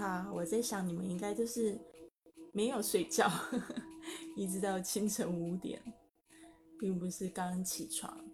[0.00, 1.78] 啊，我在想你们应该就是
[2.52, 3.30] 没有睡觉，
[4.34, 5.80] 一直到清晨五点，
[6.78, 8.24] 并不是刚起床。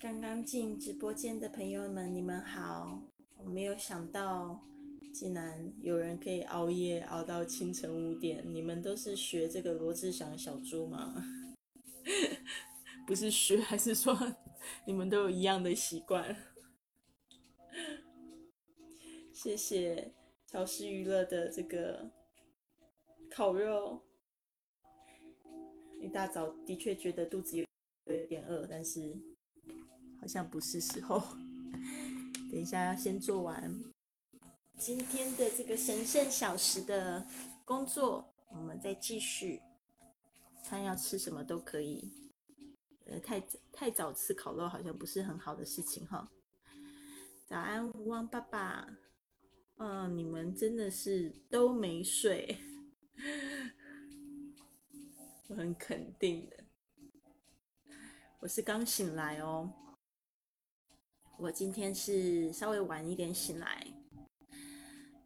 [0.00, 3.00] 刚刚进直播间的朋友们，你们好！
[3.36, 4.60] 我没有想到，
[5.14, 8.44] 竟然有人可以熬夜熬到清晨五点。
[8.52, 11.14] 你们都是学这个罗志祥小猪吗？
[13.12, 14.18] 不是学，还是说
[14.86, 16.34] 你们都有一样的习惯？
[19.34, 20.14] 谢谢
[20.46, 22.10] 潮湿娱乐的这个
[23.30, 24.02] 烤肉。
[26.00, 27.66] 一大早的确觉得肚子有
[28.06, 29.14] 有点饿，但是。
[30.18, 31.20] 好像不是时候，
[32.50, 33.78] 等一下要先做完
[34.78, 37.26] 今天的这个神圣小时的
[37.66, 39.60] 工作，我们再继续。
[40.64, 42.10] 看要吃什么都可以，
[43.12, 43.38] 呃，太
[43.70, 46.30] 太早吃烤肉好像不是很好的事情哈。
[47.46, 48.88] 早安，吴王爸爸，
[49.76, 52.56] 嗯，你们真的是都没睡，
[55.48, 56.64] 我很肯定的，
[58.40, 59.70] 我是刚醒来哦。
[61.36, 63.86] 我今天是稍微晚一点醒来，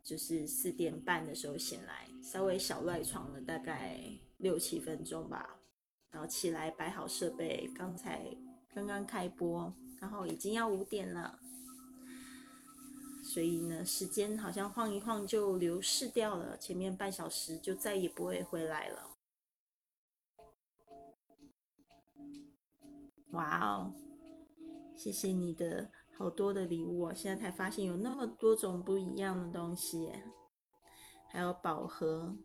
[0.03, 4.01] 就是四点半的时候醒来，稍微小赖床了大概
[4.39, 5.55] 六七分钟吧，
[6.17, 8.34] 然后起来摆好设备，刚才
[8.75, 11.39] 刚刚开播，然后已经要五点了，
[13.23, 19.19] 所以呢，时间好像晃一晃就流逝掉了，前面半小时就再也不会回来了。
[23.33, 23.92] 哇哦，
[24.97, 25.91] 谢谢你的。
[26.17, 27.12] 好多的礼物啊！
[27.12, 30.11] 现在才发现有那么多种不一样的东西，
[31.29, 32.39] 还有宝盒、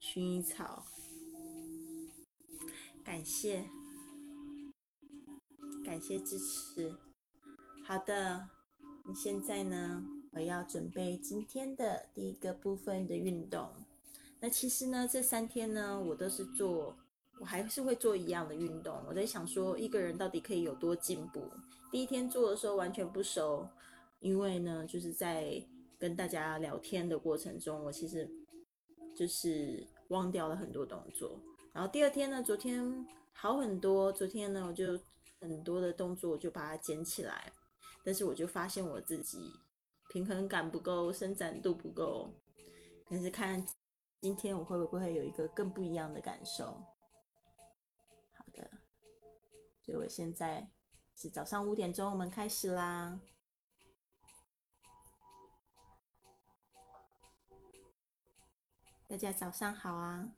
[0.00, 0.86] 薰衣草，
[3.26, 3.64] 谢，
[5.84, 6.94] 感谢支持。
[7.84, 8.48] 好的，
[9.04, 10.04] 你现在呢？
[10.30, 13.68] 我要准备今天的第一个部分的运动。
[14.38, 16.96] 那其实呢，这三天呢，我都是做。
[17.40, 19.02] 我还是会做一样的运动。
[19.08, 21.50] 我在想说，一个人到底可以有多进步？
[21.90, 23.68] 第一天做的时候完全不熟，
[24.20, 25.60] 因为呢，就是在
[25.98, 28.30] 跟大家聊天的过程中，我其实
[29.14, 31.40] 就是忘掉了很多动作。
[31.76, 34.10] 然后第二天呢，昨天好很多。
[34.10, 34.98] 昨天呢，我就
[35.38, 37.52] 很多的动作我就把它捡起来，
[38.02, 39.52] 但是我就发现我自己
[40.08, 42.32] 平衡感不够，伸展度不够。
[43.10, 43.62] 但是看
[44.22, 46.64] 今天我会不会有一个更不一样的感受？
[48.32, 48.70] 好的
[49.82, 50.70] 所以我现在
[51.14, 53.20] 是早上五点钟，我们开始啦。
[59.06, 60.32] 大家早上好啊！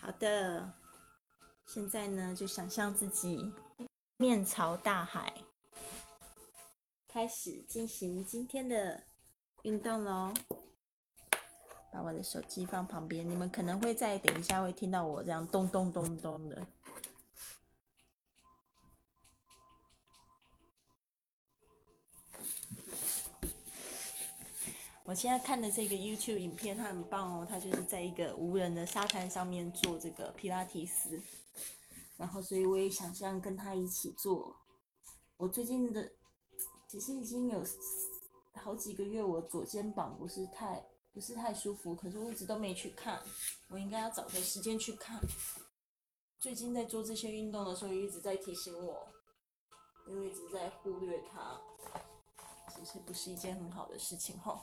[0.00, 0.72] 好的，
[1.66, 3.52] 现在呢，就想象自己。
[4.16, 5.32] 面朝大海，
[7.08, 9.02] 开始进行今天的
[9.62, 10.32] 运动喽。
[11.92, 16.66] 把我的手机放旁边，你们可能会在等一下会听到我这样咚咚咚咚的。
[25.10, 31.20] 我现在看的这个 YouTube 影片，它很棒哦，它就是在一个无人的沙滩上面做这个皮拉提斯。
[32.16, 34.54] 然后，所以我也想象跟他一起做。
[35.36, 36.12] 我最近的
[36.86, 37.60] 其实已经有
[38.52, 43.20] 好几个月，我左肩膀不是太不是太舒服，可是我一直都没去看。
[43.68, 45.20] 我应该要找个时间去看。
[46.38, 49.08] 最近在做这些运动的时候，一直在提醒我，
[50.06, 51.60] 因为一直在忽略它，
[52.68, 54.62] 其实不是一件很好的事情哈。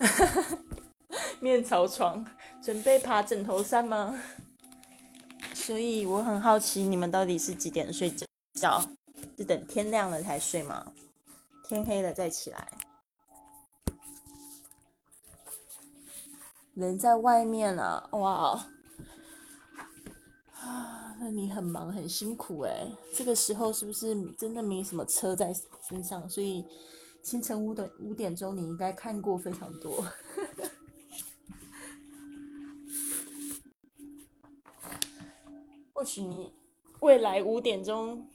[1.40, 2.24] 面朝床，
[2.62, 4.18] 准备爬枕头山吗？
[5.54, 8.12] 所以我很好奇，你们到底是几点睡
[8.54, 8.82] 觉？
[9.36, 10.92] 是等天亮了才睡吗？
[11.64, 12.68] 天黑了再起来？
[16.74, 18.66] 人在外面啊，哇！
[20.60, 22.86] 啊， 那你很忙很辛苦哎。
[23.14, 25.54] 这个时候是不是真的没什么车在
[25.88, 26.28] 身上？
[26.28, 26.64] 所以
[27.22, 30.04] 清晨五点五点钟，你应该看过非常多。
[35.92, 36.52] 或许你
[37.00, 38.26] 未来五点钟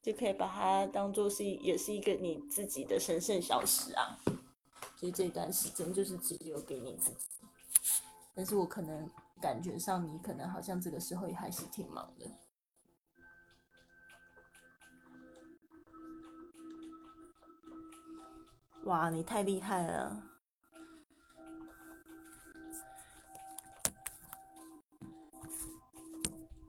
[0.00, 4.16] 就可以把它当做是也是一个你自己的神圣小时啊，
[4.96, 7.26] 所以这段时间就是只有给你自己。
[8.32, 9.10] 但是我可能
[9.40, 12.30] 感觉上你可能好像这个时候也还是挺忙的。
[18.84, 20.22] 哇，你太厉害了！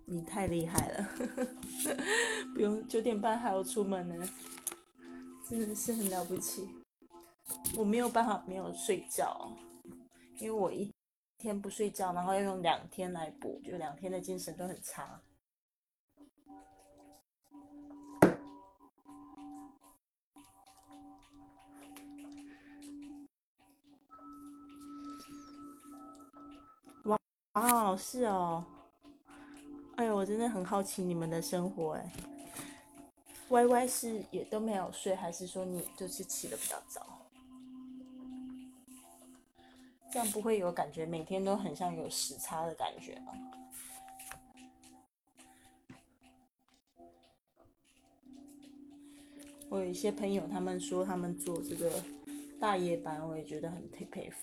[0.05, 1.09] 你太厉害了，
[2.53, 4.29] 不用九点半还要出门呢，
[5.49, 6.69] 真的是很了不起。
[7.77, 9.49] 我没有办法没有睡觉，
[10.37, 10.93] 因为我一
[11.37, 15.21] 天不睡觉，然后要用两天来补，就两天的精神都很差。
[27.53, 28.65] 哦，是哦。
[29.95, 32.11] 哎呦，我真的很好奇你们的生活哎。
[33.49, 37.05] Y Y 是也都没有睡，还是说你就是起的比较早？
[40.09, 43.33] 这样不会有感觉每天都很像有时差的感觉吗？
[49.69, 52.03] 我有一些朋友，他们说他们做这个
[52.59, 54.37] 大夜班，我也觉得很佩佩服。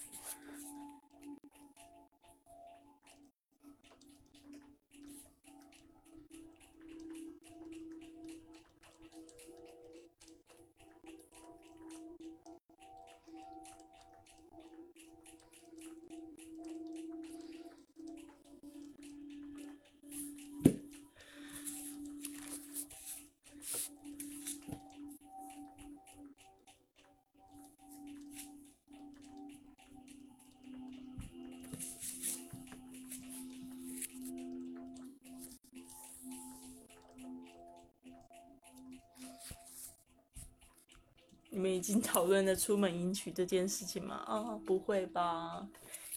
[41.59, 44.15] 你们已经讨论了出门迎娶这件事情吗？
[44.15, 45.69] 啊，不会吧？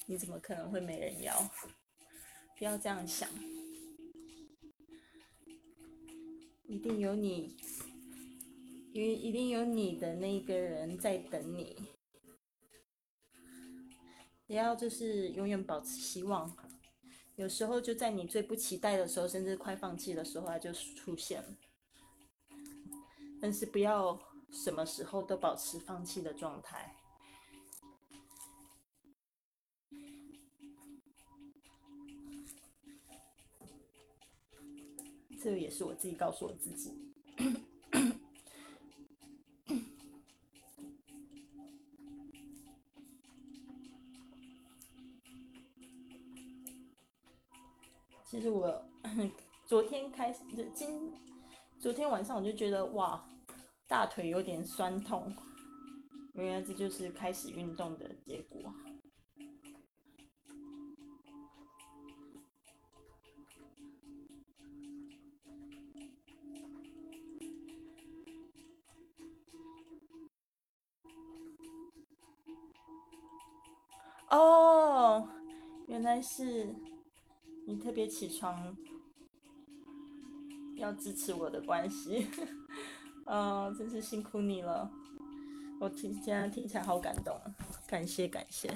[0.06, 1.36] 你怎么可能会没人要？
[2.60, 3.28] 不要这样想，
[6.68, 7.58] 一定有你，
[8.94, 11.76] 因为一定有你的那个人在等你。
[14.46, 16.56] 也要就是永远保持希望，
[17.36, 21.58] 有时候就在你最不期待的时候，甚至快放弃的时候，它就出现了。
[23.42, 24.22] 但是不要。
[24.52, 26.96] 什么时候都保持放弃的状态，
[35.42, 36.94] 这个也是我自己告诉我自己。
[48.26, 48.86] 其实我
[49.66, 50.40] 昨天开始，
[50.76, 51.12] 今
[51.80, 53.28] 昨天晚上我就觉得哇。
[53.92, 55.36] 大腿有点酸痛，
[56.36, 58.74] 原来这就是开始运动的结果。
[74.30, 75.28] 哦，
[75.90, 76.74] 原来是
[77.68, 78.74] 你特别起床
[80.78, 82.26] 要支持我的关系。
[83.32, 84.92] 啊，真是辛苦你了！
[85.80, 87.40] 我听现在听起来好感动，
[87.88, 88.70] 感谢感谢。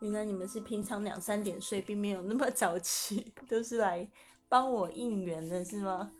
[0.00, 4.10] 原来你们是平常两三点睡，并没有那么早起， 都是来
[4.48, 6.10] 帮我应援的，是吗？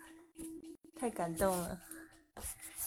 [0.94, 1.80] 太感动了。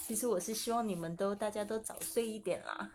[0.05, 2.91] 其实我是希望你们都大家都早睡一点啦。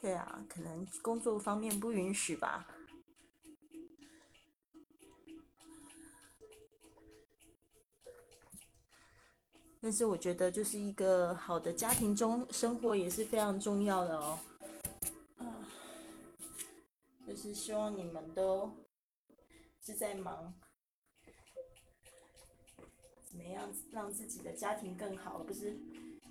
[0.00, 2.66] 对啊，可能工作方面不允许吧。
[9.80, 14.38] 但是我觉得，就是一个好的家庭中生活也是非常重要的哦。
[17.26, 18.70] 就是希望你们都
[19.84, 20.54] 是在忙，
[23.24, 25.76] 怎么样让自己的家庭更好，不是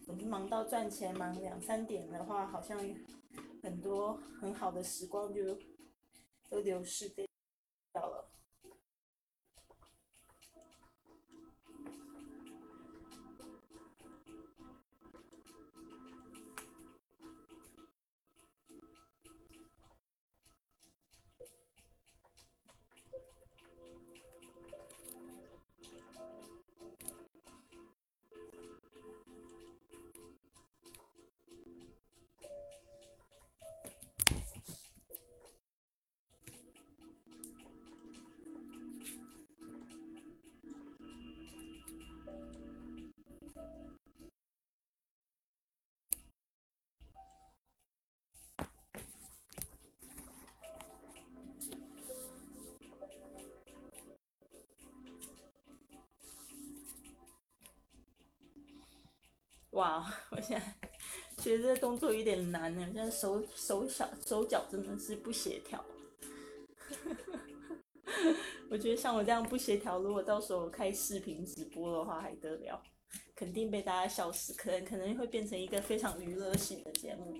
[0.05, 2.79] 总是忙到赚钱，忙两三点的话，好像。
[3.67, 5.59] 很多很好的时光就
[6.50, 8.37] 都流逝掉了。
[59.77, 60.89] 哇， 我现在
[61.38, 65.84] 觉得这个动作有点难呢，现在手手小手脚真的是不协调。
[68.69, 72.81] 我觉得像我这样不协调，如果到时候开视频直播的话，还得了？
[73.36, 77.36] 肯定被大家笑死，可能可能会变成一个非常娱乐性的节目，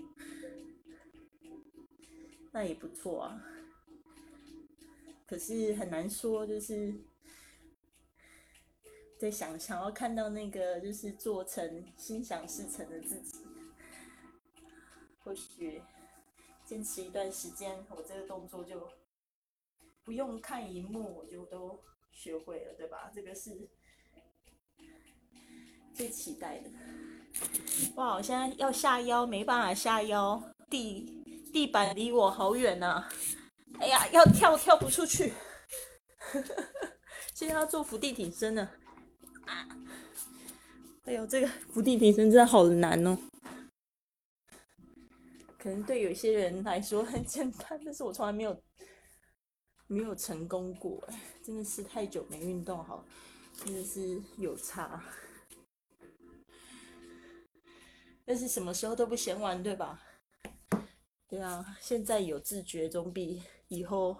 [2.52, 3.42] 那也不错啊。
[5.26, 6.94] 可是很难说，就是
[9.18, 13.38] 在想想要看到那个就是做成心想事成的自己，
[15.18, 15.82] 或许
[16.64, 18.88] 坚持一段时间，我这个动作就
[20.04, 21.82] 不用看荧幕，我就都
[22.12, 23.10] 学会了，对吧？
[23.12, 23.68] 这个是
[25.92, 26.70] 最期待的。
[27.96, 33.08] 哇，我现在要下腰，没办法下腰，地地板离我好远呐。
[33.80, 35.32] 哎呀，要跳跳不出去，
[37.34, 38.70] 现在要做伏地挺身呢。
[41.04, 43.18] 哎呦，这个伏地挺身真的好难哦。
[45.58, 48.62] 可能对有些人来说很简单， 但是我从来没有
[49.86, 51.02] 没有成功过，
[51.42, 53.04] 真的是太久没运动好，
[53.64, 55.02] 真的是有差。
[58.24, 60.02] 但是什么时候都不嫌晚，对吧？
[61.26, 63.42] 对啊，现在有自觉总比。
[63.70, 64.16] 以后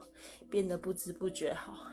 [0.51, 1.91] 变得不知不觉好，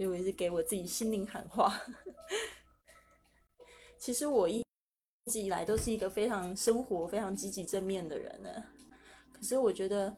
[0.00, 1.78] 所以我一直给我自己心灵喊话。
[3.98, 4.64] 其实我一
[5.30, 8.48] 直以来都是一个非常生活、非常积极正面的人呢。
[9.30, 10.16] 可是我觉得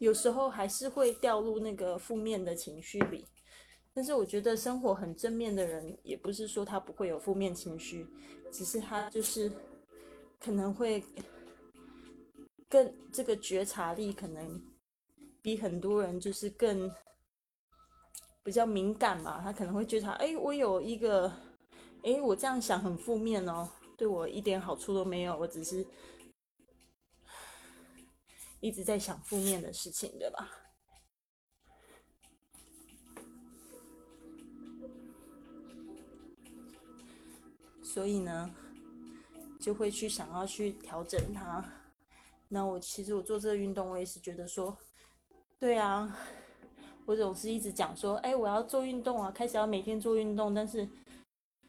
[0.00, 3.24] 有时候还是会掉入那个负面的情绪里。
[3.92, 8.04] 但是我觉得生活很正面的人，也不是说他不会有负面情绪，
[8.50, 9.48] 只是他就是
[10.40, 11.00] 可能会
[12.68, 14.60] 更这个觉察力可能
[15.40, 16.90] 比很多人就是更
[18.44, 19.40] 比较敏感嘛。
[19.42, 21.28] 他可能会觉察，哎，我有一个，
[22.04, 25.84] 哎，我这样想很负面哦，对我一点好处都没有，我只是
[28.60, 30.48] 一直在想负面的事情，对吧？
[37.82, 38.52] 所以呢，
[39.60, 41.64] 就会去想要去调整它。
[42.48, 44.76] 那我其实我做这个运动，我也是觉得说，
[45.60, 46.18] 对啊，
[47.06, 50.88] 我总是一直讲说，哎，我要做运动啊，开始要每天做运动，但是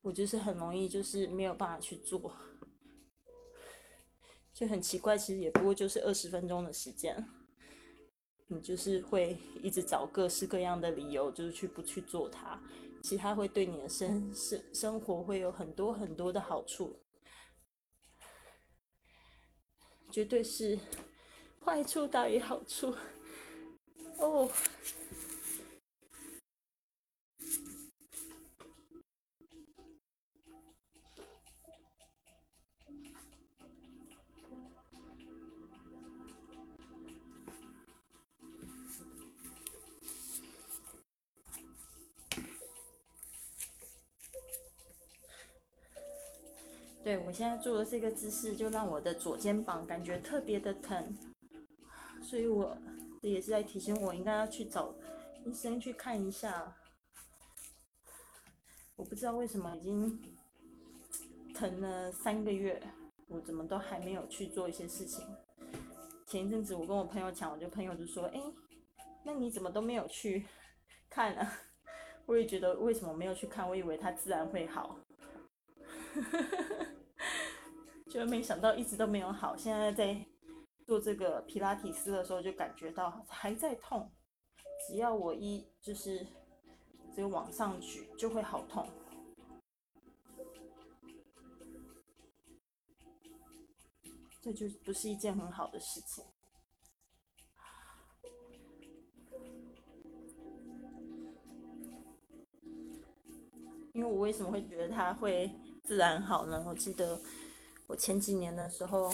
[0.01, 2.33] 我就是很容易就是没有办法去做，
[4.53, 5.17] 就很奇怪。
[5.17, 7.27] 其实也不过就是二十分钟的时间，
[8.47, 12.61] 你就是会一直找各式各样的理由，就是去不去做它。
[13.03, 17.01] 其他会对你的生生生活会有很多很多的好处，
[20.09, 20.79] 绝对是
[21.63, 22.95] 坏处大于好处
[24.17, 24.49] 哦。
[47.05, 51.15] 对我现在做的这个姿势，就让我的左肩膀感觉特别的疼，
[52.19, 52.75] 所以我
[53.21, 54.91] 这也是在提醒我应该要去找
[55.45, 56.75] 医生去看一下。
[58.95, 60.19] 我不知道为什么已经
[61.53, 62.81] 疼了三个月，
[63.27, 65.23] 我怎么都还没有去做一些事情。
[66.25, 68.41] 前一阵子我跟我朋友讲，我就朋友就说：“哎，
[69.23, 70.47] 那你怎么都没有去
[71.07, 71.47] 看呢？”
[72.25, 74.97] 我也觉得为什么没有去看，我以为它自然会好。
[78.15, 80.25] 就没想到一直都没有好，现在在
[80.85, 84.09] 做这个皮拉提斯的时候就感觉到还在痛，
[84.87, 86.25] 只要我一就是
[87.13, 88.87] 这个往上举就会好痛，
[94.41, 96.23] 这就不是一件很好的事情。
[103.91, 105.51] 因为我为什么会觉得它会
[105.83, 106.63] 自然好呢？
[106.65, 107.19] 我记得。
[107.87, 109.13] 我前几年的时候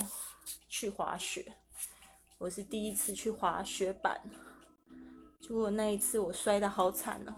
[0.70, 1.56] 去滑雪，
[2.38, 4.22] 我是第一次去滑雪板，
[5.42, 7.36] 结果那一次我摔的好惨哦，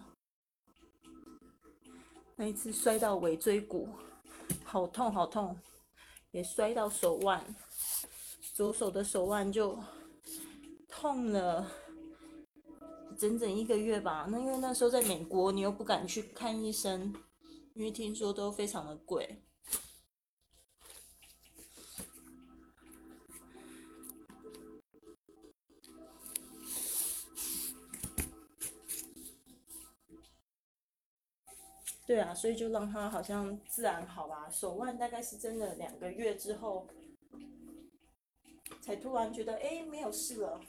[2.35, 3.89] 那一次摔到尾椎骨，
[4.63, 5.57] 好痛好痛，
[6.29, 7.43] 也摔到手腕，
[8.53, 9.77] 左手的手腕就
[10.87, 11.67] 痛了
[13.17, 14.27] 整整一个月吧。
[14.29, 17.11] 那因为那时候在美国，你又不敢去看医生，
[17.73, 19.41] 因为听说都非常的贵。
[32.05, 34.49] 对啊，所以就让它好像自然好吧。
[34.49, 36.85] 手腕大概是真的两个月之后，
[38.81, 40.59] 才突然觉得哎没有事了。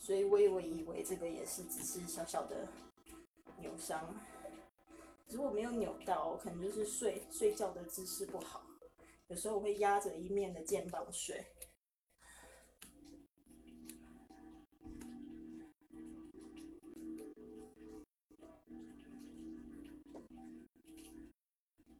[0.00, 2.68] 所以我以为以为这个也是只是小小的
[3.58, 4.14] 扭伤，
[5.28, 8.66] 如果没有扭到，可能就是睡睡觉的姿势不好。
[9.28, 11.53] 有时候我会压着一面的肩膀睡。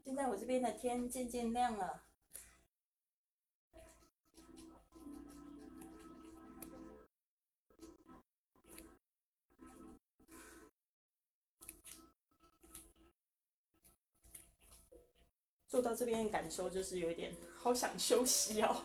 [0.04, 2.04] 现在我这边的天渐渐亮了。
[15.66, 18.84] 坐到这边感受就是有点好想休息哦，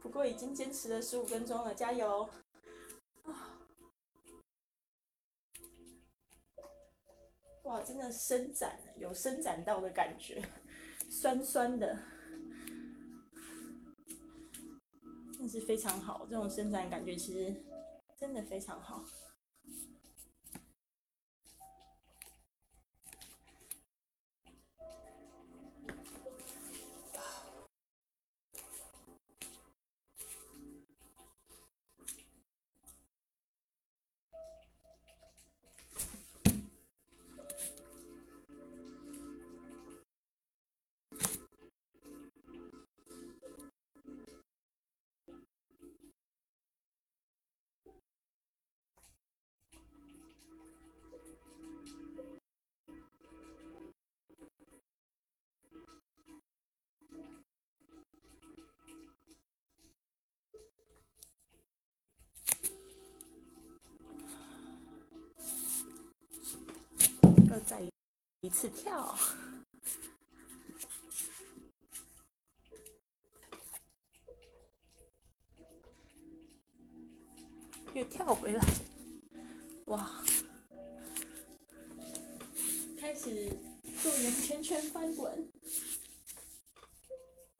[0.00, 2.28] 不过已经坚持了十五分钟了，加油！
[7.66, 10.40] 哇，真的伸展有伸展到的感觉，
[11.10, 11.98] 酸酸的，
[15.36, 16.24] 真是非常好。
[16.30, 17.52] 这种伸展感觉其实
[18.16, 19.04] 真的非常好。
[67.66, 67.82] 再
[68.42, 69.18] 一次跳，
[77.92, 78.64] 又跳回来，
[79.86, 80.22] 哇！
[83.00, 83.50] 开始
[84.00, 85.50] 做圆圈圈翻滚，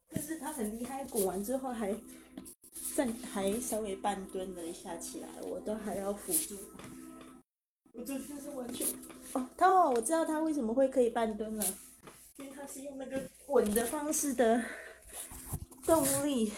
[0.08, 1.92] 但是他很厉害，滚完之后还
[2.94, 6.56] 站，还稍微半蹲了一下起来，我都还要辅助。
[7.92, 8.86] 我这就是完全。
[9.36, 11.64] 哦，他哦，我知道他为什么会可以半蹲了，
[12.38, 14.64] 因为他是用那个滚的方式的
[15.84, 16.50] 动力，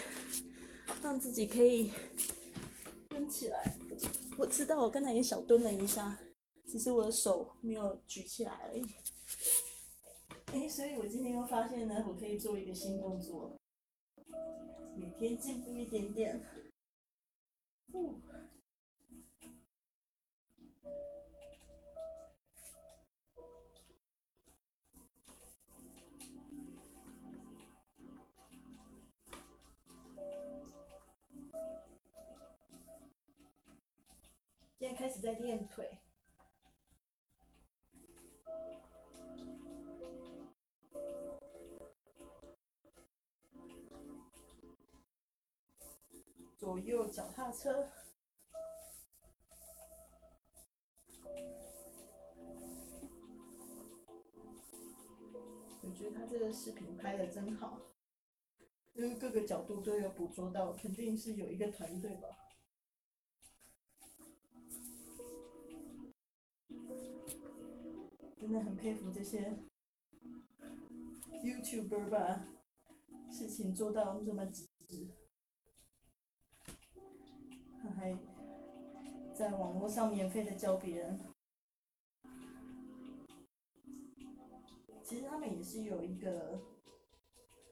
[1.02, 1.90] 让自己可以
[3.08, 3.76] 蹲起来。
[4.36, 6.20] 我知道，我刚才也小蹲了一下，
[6.68, 8.86] 只是我的手没有举起来而已。
[10.52, 13.58] 哎，所以我今天又发现呢，我可以做一个新动作，
[14.96, 16.40] 每天进步一点点。
[34.98, 35.88] 开始在练腿，
[46.56, 47.88] 左右脚踏车。
[55.80, 57.80] 我觉得他这个视频拍的真好，
[58.94, 62.47] 因为各个角度都有捕捉到，肯定是有一个团队吧。
[68.48, 69.58] 真的很佩服这些
[71.44, 72.46] YouTuber 把
[73.30, 75.06] 事情做到这么极致，
[77.82, 78.18] 他还
[79.34, 81.20] 在网络上免费的教别人。
[85.04, 86.58] 其实他们也是有一个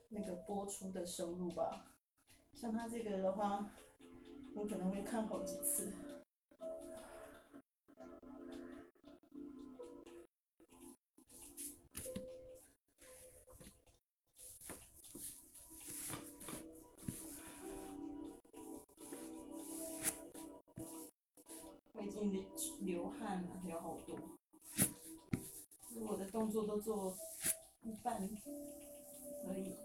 [0.09, 1.87] 那个播出的收入吧，
[2.53, 3.71] 像他这个的话，
[4.53, 5.91] 我可能会看好几次。
[22.25, 22.45] 你
[22.81, 24.17] 流汗了，流好多。
[25.99, 27.17] 我的动作都做
[27.81, 28.29] 一半
[29.47, 29.75] 而已。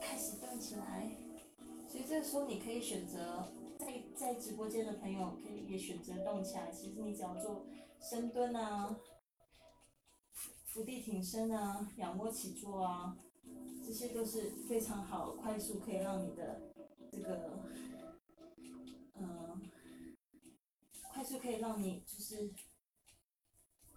[0.00, 1.16] 开始动起来。
[1.88, 6.72] 其实这个时候你可以选择在在直播间的朋友可以也选择动起来。
[6.72, 7.66] 其实你只要做
[8.06, 9.00] 深蹲啊、
[10.66, 13.16] 伏地挺身啊、仰卧起坐啊，
[13.82, 16.60] 这些都是非常好、快速可以让你的
[17.10, 17.64] 这个，
[19.14, 19.70] 嗯，
[21.14, 22.52] 快速可以让你就是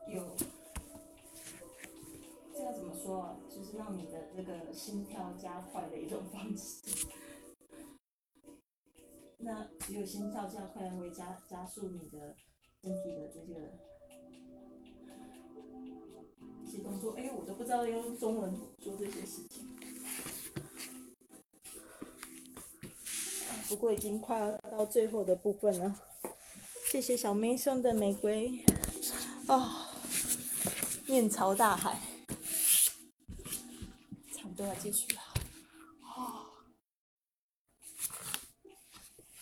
[0.07, 0.37] 有。
[2.53, 3.37] 这要怎么说啊？
[3.49, 7.07] 就是让你的这个心跳加快的一种方式。
[9.39, 12.37] 那只有心跳加快会加加速你的
[12.81, 13.77] 身体的这个
[16.83, 17.13] 动作。
[17.13, 19.65] 哎，我都不知道要用中文做这些事情。
[23.67, 25.99] 不过已经快要到最后的部分了。
[26.89, 28.63] 谢谢小妹送的玫瑰。
[29.47, 29.89] 啊，
[31.05, 31.99] 面朝大海。
[34.33, 35.21] 差不多要继续了，
[36.01, 36.47] 哦！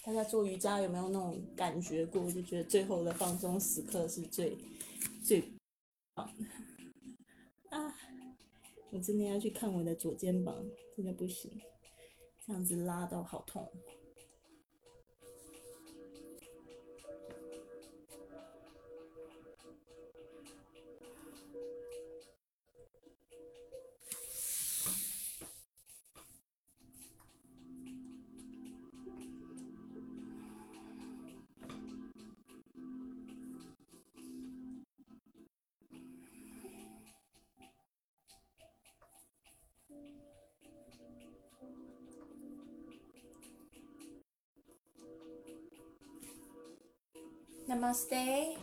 [0.03, 2.31] 大家做瑜伽有没有那种感觉过？
[2.31, 4.57] 就觉得最后的放松时刻是最
[5.23, 5.41] 最
[6.13, 6.54] 棒的啊！
[8.91, 11.51] 我真的要去看我的左肩膀，真的不行，
[12.45, 13.69] 这样子拉到好痛。
[47.67, 48.57] Namaste。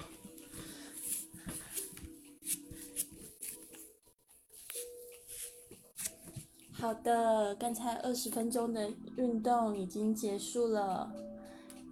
[6.72, 11.12] 好的，刚才二十分钟的运动已经结束了。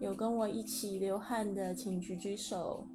[0.00, 2.86] 有跟我一起流汗的，请举举手。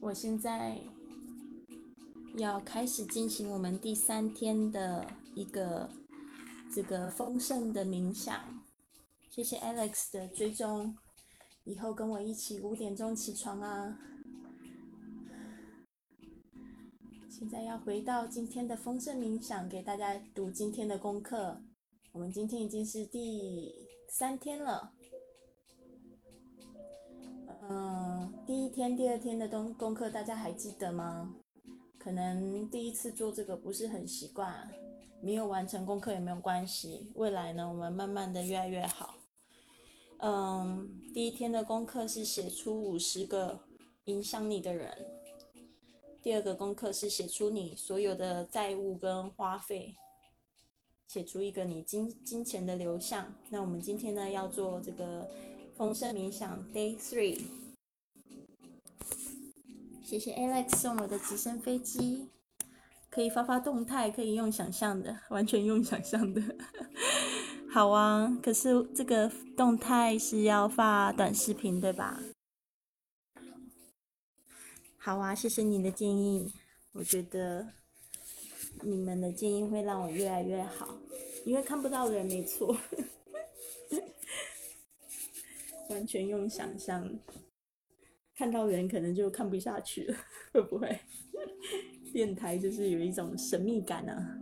[0.00, 0.78] 我现在
[2.36, 5.88] 要开始进行我们第三天的一个
[6.72, 8.57] 这个丰盛的冥想。
[9.38, 10.96] 谢谢 Alex 的追踪，
[11.62, 13.96] 以后跟我一起五点钟起床啊！
[17.30, 21.62] 现在要回到今天的丰盛冥想，给大家读今天的功课。
[22.10, 23.72] 我们今天已经是第
[24.08, 24.92] 三天了。
[27.62, 31.32] 嗯，第一天、第二天的东功课大家还记得吗？
[31.96, 34.68] 可能第一次做这个不是很习惯，
[35.22, 37.12] 没有完成功课也没有关系。
[37.14, 39.14] 未来呢，我们慢慢的越来越好。
[40.20, 43.60] 嗯，第一天的功课是写出五十个
[44.06, 45.06] 影响你的人。
[46.20, 49.94] 第二个功课是写出你所有的债务跟花费，
[51.06, 53.32] 写出一个你金金钱的流向。
[53.50, 55.30] 那我们今天呢要做这个
[55.76, 57.40] 丰盛冥想 Day Three。
[60.02, 62.28] 谢谢 Alex 送我的直升飞机，
[63.08, 66.42] 可以发发动态，可以用想象的，完全用想象的。
[67.70, 72.20] 好啊，可是这个动态是要发短视频对吧？
[74.96, 76.52] 好啊，谢谢你的建议，
[76.92, 77.68] 我觉得
[78.82, 80.98] 你们的建议会让我越来越好，
[81.44, 82.76] 因为看不到人没错，
[85.90, 87.18] 完全用想象，
[88.34, 90.16] 看到人可能就看不下去了，
[90.54, 90.98] 会不会？
[92.12, 94.38] 电台就是有一种神秘感啊，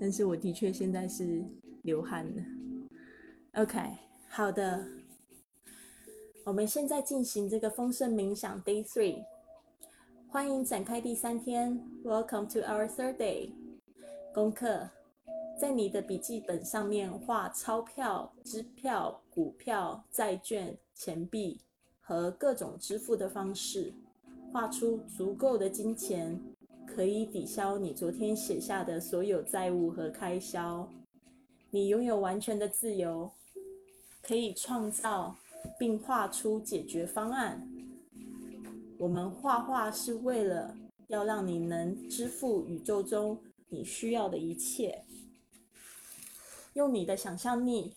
[0.00, 1.44] 但是我的确现在是
[1.82, 2.42] 流汗了。
[3.58, 3.76] OK，
[4.28, 4.86] 好的，
[6.44, 9.24] 我们现在进行这个丰盛冥想 Day Three，
[10.28, 13.50] 欢迎展开第三天，Welcome to our third day。
[14.32, 14.88] 功课，
[15.60, 21.60] 在你的笔记本上面画钞票、支票、股票、债券、钱币
[21.98, 23.92] 和各种支付的方式，
[24.52, 26.40] 画出足够的金钱，
[26.86, 30.88] 可以抵消你昨天写下的所有债务和开销。
[31.70, 33.28] 你拥有完全的自由。
[34.28, 35.34] 可以创造
[35.78, 37.66] 并画出解决方案。
[38.98, 45.02] 我们画画是为了要让你能支付宇宙中你需要的一切。
[46.74, 47.94] 用你的想象力、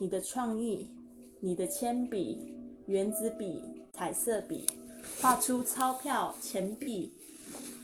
[0.00, 0.90] 你的创意、
[1.40, 2.54] 你的铅笔、
[2.86, 3.62] 原子笔、
[3.92, 4.66] 彩色笔，
[5.20, 7.12] 画出钞票、钱币，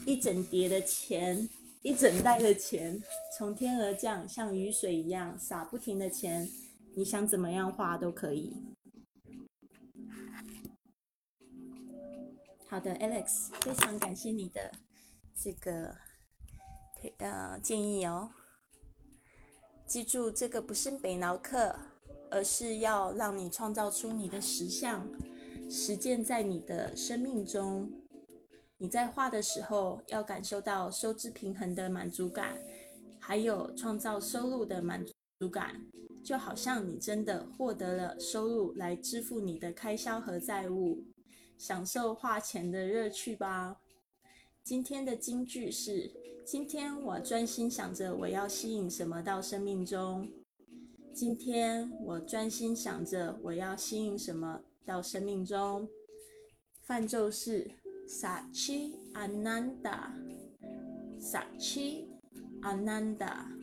[0.06, 1.46] 一整叠的钱，
[1.82, 2.98] 一整袋的钱，
[3.36, 6.48] 从天而降，像雨水一样洒不停的钱。
[6.98, 8.52] 你想怎么样画都可以。
[12.66, 14.72] 好的，Alex，非常感谢你的
[15.32, 15.94] 这个
[17.18, 18.32] 呃建议哦。
[19.86, 21.78] 记住，这个不是北脑课，
[22.32, 25.08] 而是要让你创造出你的实像，
[25.70, 27.92] 实践在你的生命中。
[28.78, 32.58] 你在画的时候，要感受到收支平衡的满足感，
[33.20, 35.86] 还有创造收入的满足足感，
[36.24, 41.04] 就好像你真的获得了收入来支付你的开销和债务，
[41.56, 43.80] 享受花钱的乐趣吧。
[44.64, 46.10] 今天的金句是：
[46.44, 50.28] 今天我专心想着我要吸引什么到生命中。
[51.14, 55.88] 今天我专心想着我要吸引什么到生命中。
[56.82, 57.70] 泛咒是。
[58.08, 62.06] Sachi Ananda，Sachi
[62.62, 63.57] Ananda。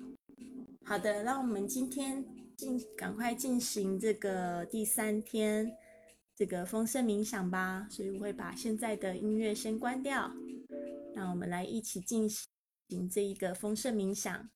[0.88, 2.24] 好的，那我们今天
[2.56, 5.76] 进，赶快进行这个第三天
[6.36, 7.88] 这个丰盛冥想吧。
[7.90, 10.32] 所以我会把现在的音乐先关掉，
[11.16, 14.50] 那我们来一起进行这一个丰盛冥想。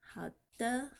[0.00, 0.90] 好的。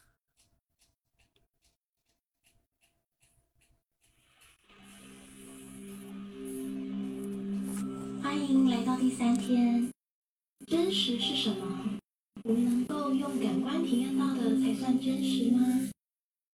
[8.23, 9.91] 欢迎来到第三天。
[10.67, 11.99] 真实是什么？
[12.45, 15.61] 我们能够用感官体验到的才算真实吗？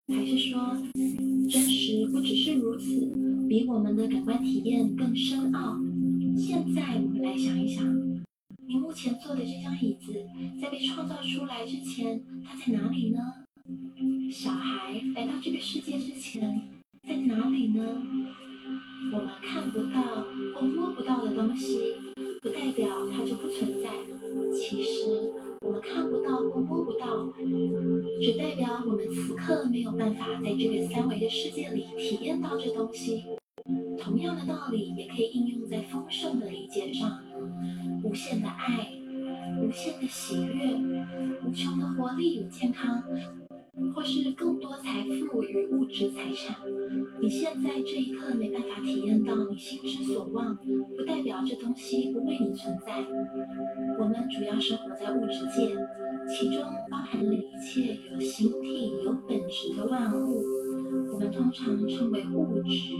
[0.08, 0.76] 还是说，
[1.50, 3.12] 真实不只是如此，
[3.48, 5.78] 比我们的感官体验更深奥？
[6.36, 7.84] 现在我们来想一想，
[8.66, 10.14] 你目前坐的这张椅子，
[10.60, 13.18] 在被创造出来之前，它在哪里呢？
[14.32, 16.62] 小孩来到这个世界之前，
[17.06, 18.02] 在哪里呢？
[19.12, 21.78] 我们看不到或摸不到的东西，
[22.40, 23.90] 不代表它就不存在。
[24.54, 25.32] 其实，
[25.64, 27.32] 我们看不到或摸不到，
[28.20, 33.24] 只代表我们此刻没有办法在这个三维的世界里体验到这东西。
[33.98, 37.18] 同样的道理也可以应用在丰盛的理解上：
[38.02, 38.90] 无限的爱，
[39.62, 40.74] 无限的喜悦，
[41.46, 43.02] 无穷的活力与健康。
[43.94, 46.56] 或是更多财富与物质财产，
[47.20, 53.04] 你现在这一刻没办法体验到你心之所望，不代表这东西不为你存在。
[53.98, 55.74] 我们主要生活在物质界，
[56.28, 60.42] 其中包含了一切有形体、有本质的万物，
[61.12, 62.94] 我们通常称为物质。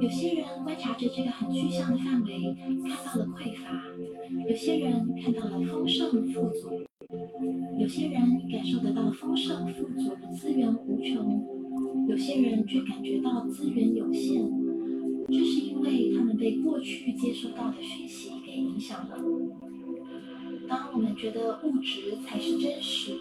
[0.00, 6.84] 有些人观察着这个很具象的范围，看到了匮乏；有些人看到了丰盛富足。
[7.78, 11.44] 有些人感受得到丰盛富足资源无穷，
[12.08, 14.50] 有些人却感觉到资源有限。
[15.26, 19.16] 这是因为他们被过去接收到的讯息给影响了。
[20.68, 23.16] 当我们觉得物质才是真实，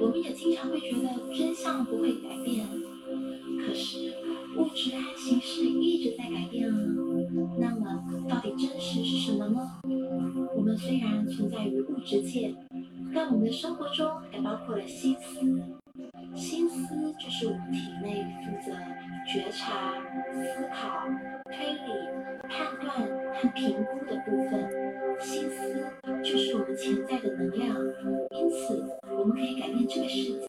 [0.00, 2.66] 我们也经常会觉得真相不会改变。
[3.60, 4.12] 可是
[4.58, 6.74] 物质和形式一直在改变啊。
[7.58, 9.80] 那么到底真实是什么呢？
[10.56, 12.54] 我们虽然存在于物质界。
[13.14, 15.40] 但我们的生活中，还包括了心思。
[16.34, 18.76] 心思就是我们体内负责
[19.26, 19.94] 觉察、
[20.30, 21.08] 思考、
[21.46, 21.78] 推理、
[22.48, 24.68] 判断和评估的部分。
[25.20, 25.86] 心思
[26.22, 27.74] 就是我们潜在的能量，
[28.38, 28.84] 因此
[29.18, 30.46] 我们可以改变这个世界。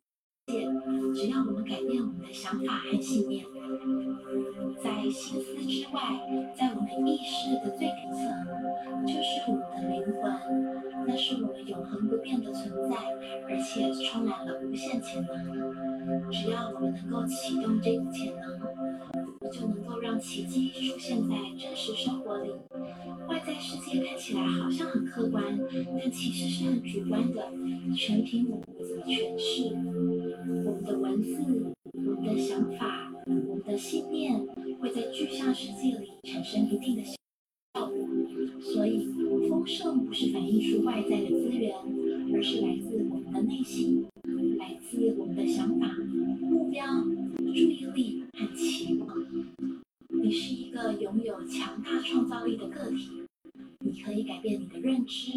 [1.13, 3.45] 只要我们改变我们的想法和信念，
[4.81, 6.01] 在心思之外，
[6.57, 10.23] 在我们意识的最底层，就是我们的灵魂，
[11.07, 12.97] 那是我们永恒不变的存在，
[13.47, 16.31] 而且充满了无限潜能。
[16.31, 18.59] 只要我们能够启动这股潜能，
[19.39, 22.49] 我们就能够让奇迹出现在真实生活里。
[23.27, 25.43] 外在世界看起来好像很客观，
[25.99, 27.51] 但其实是很主观的，
[27.95, 29.75] 全凭我们怎么诠释。
[30.47, 34.39] 我们的文字、我们的想法、我们的信念，
[34.79, 37.15] 会在具象世界里产生一定的效
[37.73, 37.91] 果。
[38.61, 39.05] 所以，
[39.49, 41.75] 丰盛不是反映出外在的资源，
[42.33, 44.05] 而是来自我们的内心，
[44.57, 45.97] 来自我们的想法、
[46.39, 47.03] 目标、
[47.37, 49.17] 注意力和期望。
[50.07, 53.23] 你是一个拥有强大创造力的个体，
[53.79, 55.31] 你可以改变你的认知、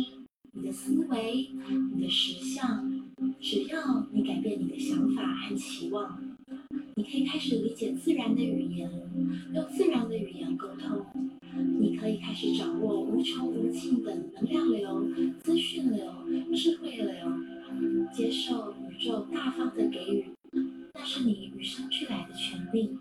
[0.52, 1.50] 你的思维、
[1.94, 3.01] 你的实相。
[3.40, 6.20] 只要你改变你的想法和期望，
[6.94, 8.90] 你可以开始理解自然的语言，
[9.54, 11.06] 用自然的语言沟通。
[11.78, 15.06] 你可以开始掌握无穷无尽的能量流、
[15.42, 16.06] 资讯流、
[16.54, 17.12] 智慧流，
[18.12, 20.24] 接受宇宙大方的给予，
[20.94, 22.96] 那是你与生俱来的权利。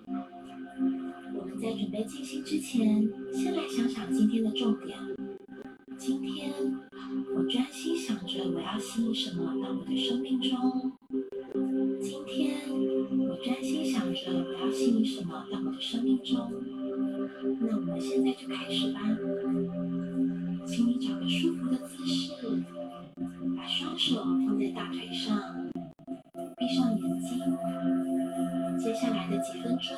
[1.33, 4.97] 我们在准备进行之前，先来想想今天的重点。
[6.03, 6.51] 今天
[7.35, 10.93] 我专心想着我要吸引什么到我的生命中
[12.01, 12.57] 今天
[13.29, 16.51] 我专心想着我要吸引什么到我的生命中
[17.59, 18.99] 那我们现在就开始吧
[20.65, 22.33] 请你找个舒服的姿势
[23.55, 25.69] 把双手放在大腿上
[26.57, 27.39] 闭上眼睛。
[28.79, 29.95] 接下来的几分钟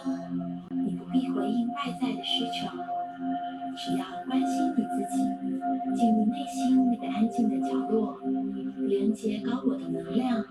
[0.86, 3.03] 你不必回应外在的需求。
[3.76, 5.44] 只要关心你自己。
[5.96, 8.20] 进入内心那个安静的角落
[8.88, 10.44] 连接高我的能量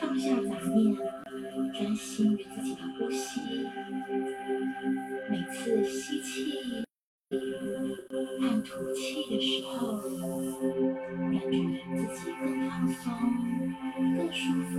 [0.00, 0.96] 放下杂念
[1.72, 3.40] 专心于自己的呼吸。
[5.30, 6.87] 每次吸气
[7.30, 7.36] 和
[8.62, 11.60] 吐气的时候，感觉
[12.08, 13.04] 自己更放松、
[14.16, 14.72] 更舒服、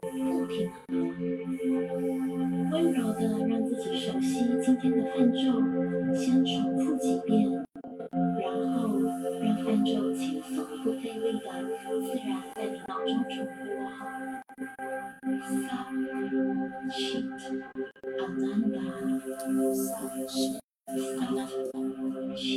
[0.00, 0.80] 更平衡。
[2.70, 4.30] 温柔的让自己熟悉
[4.64, 5.40] 今天的泛咒，
[6.14, 7.34] 先重复几遍，
[8.12, 9.00] 然后
[9.42, 11.40] 让泛咒轻松不费力的
[12.00, 13.58] 自然在你脑中重播。
[15.26, 15.78] Sa
[16.92, 17.26] Chit
[18.20, 18.86] Ananda
[19.74, 22.55] Sa 嗯。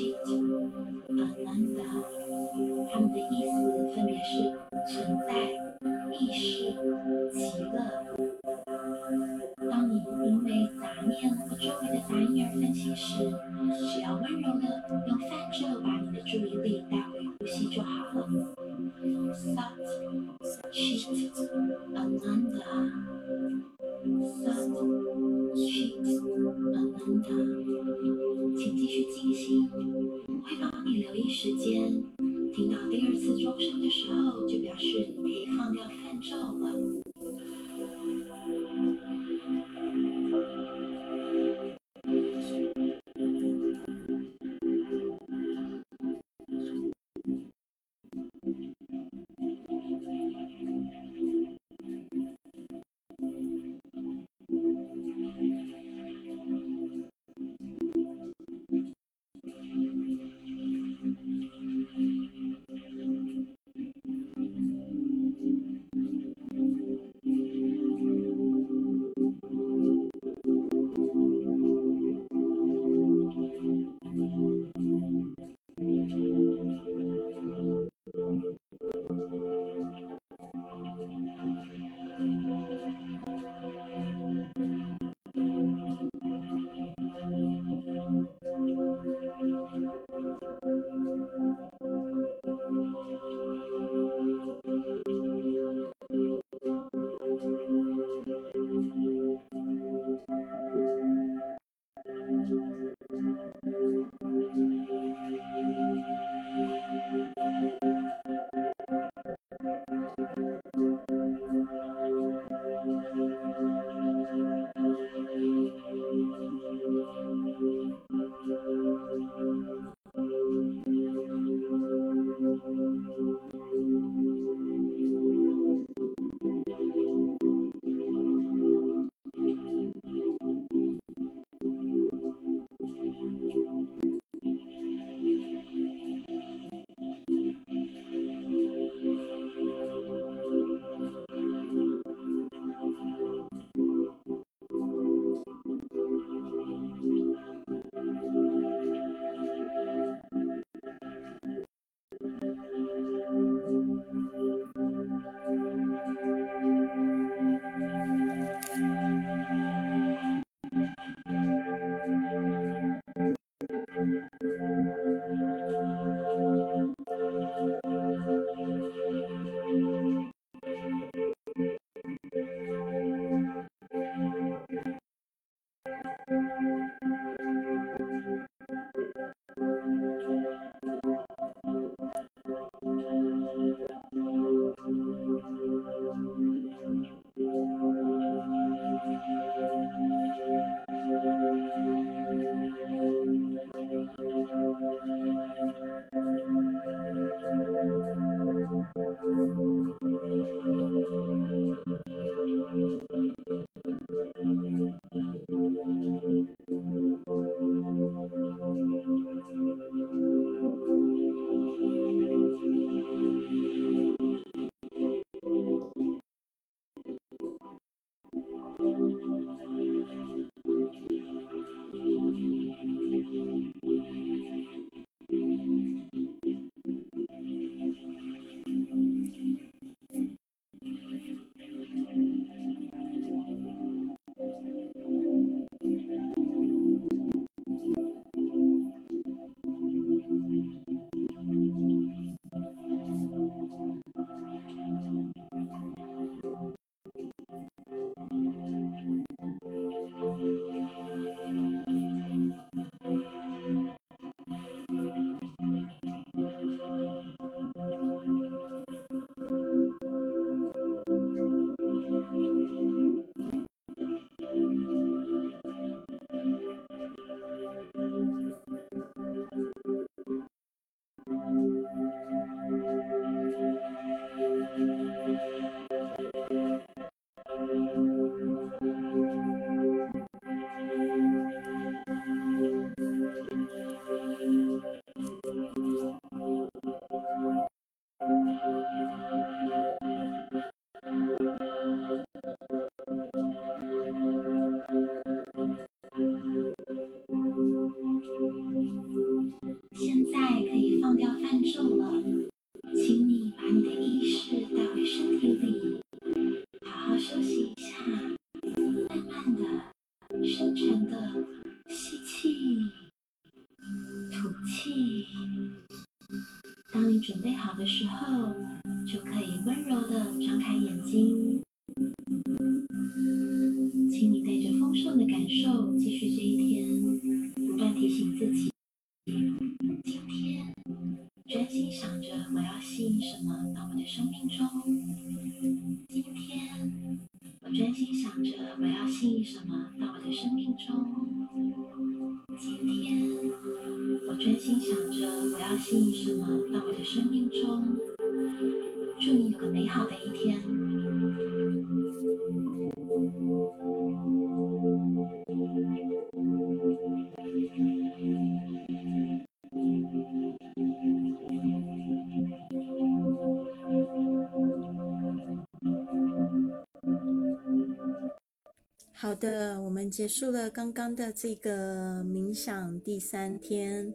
[369.40, 374.13] 的，我们结束了刚刚的这个冥想第三天，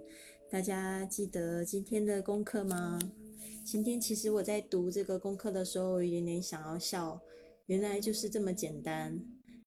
[0.51, 2.99] 大家记得今天的功课吗？
[3.64, 7.18] 今天其实我在读这个功课的时候，有点想要笑，
[7.66, 9.18] 原来就是这么简单。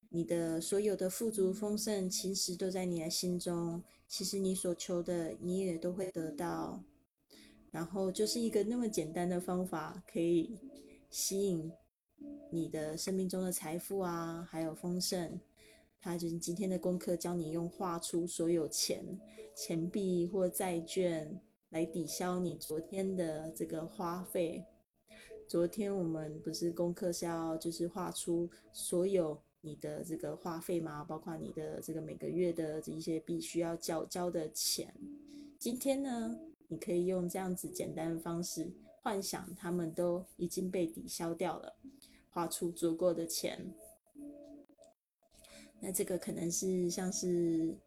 [0.10, 3.82] 你的所有的富足丰盛，其实都在你的心中。
[4.08, 6.84] 其实你所求的，你也都会得到。
[7.72, 10.60] 然后就是一个那么简单的方法，可以
[11.10, 11.72] 吸引
[12.52, 15.40] 你的生命中的财富啊，还有丰盛。
[16.00, 19.20] 他就是今天的功课，教你用画出所有钱、
[19.56, 24.66] 钱币或债券来抵消你昨天的这个花费。
[25.48, 29.42] 昨天我们不是功课是要就是画出所有。
[29.62, 34.94] 你的这个花费吗，包括你的这个每个月的这一些必须要交交的钱。
[35.58, 36.40] 今天呢，
[36.70, 38.72] 你可以用这样子简单的方式，
[39.02, 41.76] 幻想他们都已经被抵消掉了，
[42.30, 43.74] 花出足够的钱。
[45.80, 47.78] 那这个可能是像是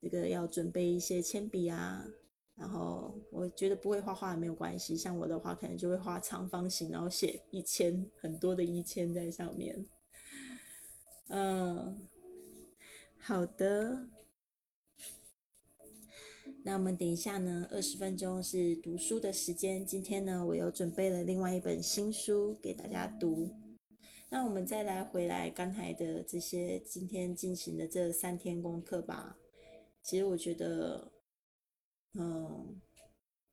[0.00, 2.06] 这个要准备一些铅笔啊，
[2.54, 9.86] 然后我觉得不会画画也没有关系，像我的话可能就会画长方形，然后写一千很多的一千在上面。
[11.28, 12.06] 嗯，
[13.18, 14.08] 好的。
[16.64, 17.66] 那我们等一下呢？
[17.70, 19.84] 二十分钟是读书的时间。
[19.84, 23.50] 今天呢，我又准备了另外一本新书给大家读。
[24.32, 29.36] 那我们再来回来刚才的这些今天进行的这三天功课吧。
[30.02, 31.12] 其实我觉得，
[32.14, 32.80] 嗯，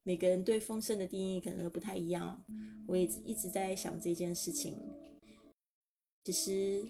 [0.04, 2.46] 每个人对丰盛的定义可能都不太一样。
[2.88, 4.80] 我也一直在想这件事情。
[6.24, 6.88] 其实。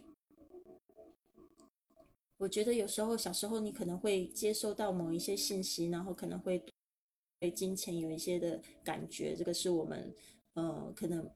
[2.38, 6.64] 我觉得有时候小时候你可能会接受到某一些信息，然后可能会
[7.40, 10.14] 对金钱有一些的感觉，这个是我们
[10.54, 11.30] 呃可能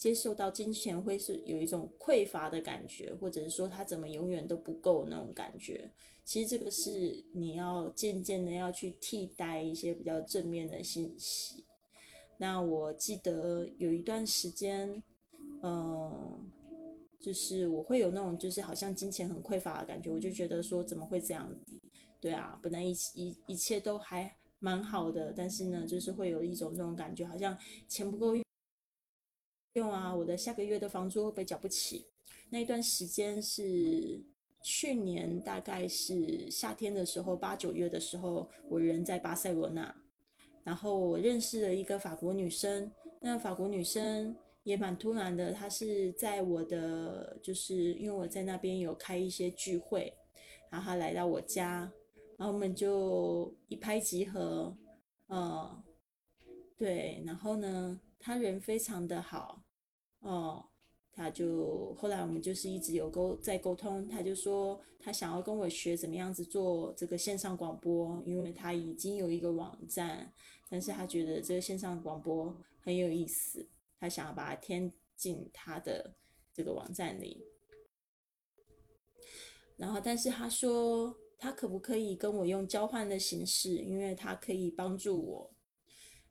[0.00, 5.92] 接受到金钱会是有一种匮乏的感觉，或者是说它怎么永远都不够那种感觉。
[6.24, 11.66] 其实这个是你要渐渐的要去替代一些比较正面的信息。
[12.38, 15.02] 那我记得有一段时间，
[15.62, 16.50] 嗯。
[17.22, 21.54] 就是我会有那种，就是好像金钱很匮乏的感觉，我就觉得说怎么会这样？
[22.18, 27.54] 对啊，本来一一一切都还蛮好的，但是呢，就是会有一种那种感觉，好像
[27.86, 28.42] 钱不够用
[29.74, 32.06] 用啊，我的下个月的房租会不会缴不起？
[32.50, 34.20] 那一段时间是
[34.62, 39.94] 去年大概是夏天的时候，八九月的时候，我人在巴塞罗那，
[40.64, 42.90] 然后我认识了一个法国女生，
[43.20, 44.36] 那法国女生。
[44.62, 50.12] 也蛮突然的，她是在我的，就是因为我在那边有开一些聚会，
[50.68, 51.90] 然后她来到我家，
[52.36, 54.76] 然后我们就一拍即合，
[55.28, 55.82] 嗯，
[56.76, 59.64] 对，然后呢，他人非常的好，
[60.20, 60.64] 哦，
[61.10, 70.32] 他就后来我们就是一直有沟在沟通，他就说他想要跟我学怎么样子做这个线上广播，因为他已经有一个网站，
[70.68, 73.66] 但是他觉得这个线上广播很有意思。
[73.98, 76.14] 他想要把它添进他的
[76.54, 77.44] 这个网站里，
[79.76, 85.54] 然后，但是他说他可不可以跟我用交换的形式，因为他可以帮助我，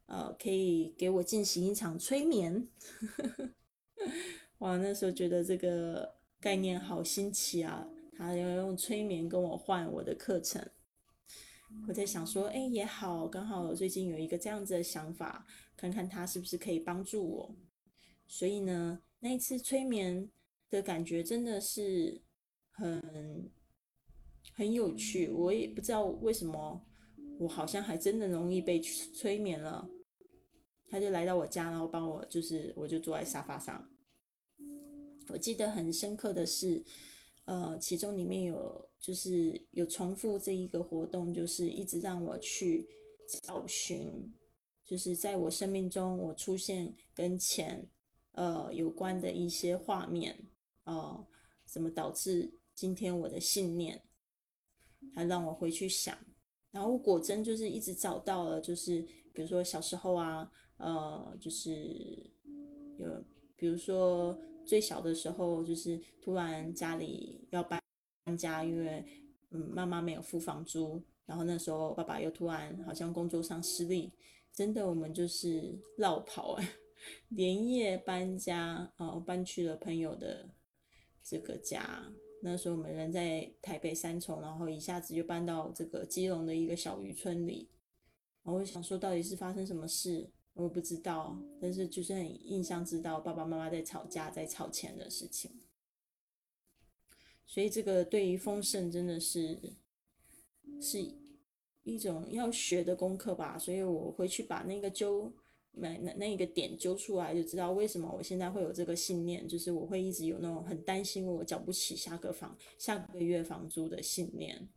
[0.10, 2.68] 呃，可以给我进行一场催眠。
[4.57, 7.88] 哇，那时候觉得这个概念好新奇啊！
[8.18, 10.68] 他要用催眠跟我换我的课程，
[11.88, 15.45] 我在想说，哎，也好，刚好最近有一个这样子的想法。
[15.78, 17.55] 看看他是不是可以帮助我，
[18.28, 20.30] 所以呢，那一次催眠
[20.70, 22.22] 的感觉真的是
[22.72, 23.49] 很
[24.53, 25.30] 很有趣。
[25.30, 26.86] 我也不知道为什么，
[27.39, 29.88] 我好像还真的容易被催眠了。
[30.90, 33.90] 他就来到我家，然后帮我，就是我就坐在沙发上。
[35.30, 36.84] 我记得很深刻的是，
[37.46, 42.88] 呃，其中里面有就是有重复这一个活动，就是一直让我去
[43.44, 44.34] 找寻。
[44.84, 47.88] 就是在我生命中我出现跟钱
[48.32, 50.48] 呃有关的一些画面，
[50.86, 51.28] 呃，
[51.64, 54.02] 怎么导致今天我的信念，
[55.14, 56.18] 他让我回去想，
[56.72, 61.72] 然后果真就是一直找到了，就是比如说小时候啊，呃，就是
[62.98, 63.24] 有
[63.56, 67.80] 比如说最小的时候，就是突然家里要搬
[68.38, 69.06] 家，因为
[69.52, 71.02] 嗯妈妈没有付房租。
[71.26, 74.12] 然后那时候爸爸又突然好像工作上失利，
[74.52, 76.68] 真的我们就是绕跑哎，
[77.30, 80.50] 连夜搬家哦，搬去了朋友的
[81.22, 82.12] 这个家。
[82.42, 87.70] 那时候我们人在台北三重，然后一下子就搬到这个基隆的一个小渔村里。
[88.42, 90.32] 然后想说，到底是发生什么事？
[90.54, 95.52] 我不知道，但是就是很印象知道爸爸妈妈在吵架，在吵钱的事情。
[97.45, 99.60] 所以这个对于丰盛真的是。
[100.82, 101.04] 是
[101.84, 105.30] 一种要学的功课吧，所以我回去把那个揪，
[105.72, 114.70] 那那那一个点揪出来，就知道为什么我现在会有这个信念，就是我会一直有那种很担心我缴不起下个房下个月房租的信念，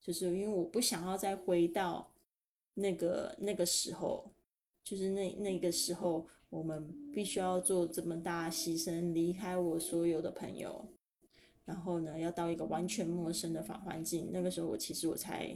[0.00, 2.10] 就是因为我不想要再回到
[2.74, 4.32] 那个那个时候，
[4.88, 10.82] 就是那那个时候我们必须要做这么大牺牲，离开我所有的朋友。
[11.66, 14.30] 然后呢，要到一个完全陌生的反环境。
[14.32, 15.54] 那个时候我其实我才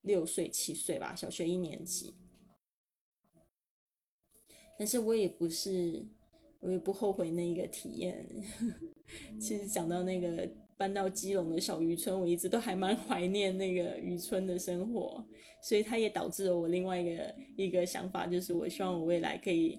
[0.00, 2.16] 六岁七岁吧，小学一年级。
[4.76, 6.04] 但是我也不是，
[6.58, 8.26] 我也不后悔那一个体验。
[9.38, 10.50] 其实讲到那个
[10.82, 15.24] 搬到基隆的小渔村，我一直都还蛮怀念那个渔村的生活。
[15.62, 19.78] 所以它也导致了我另外一个一个想法，就是我希望我未来可以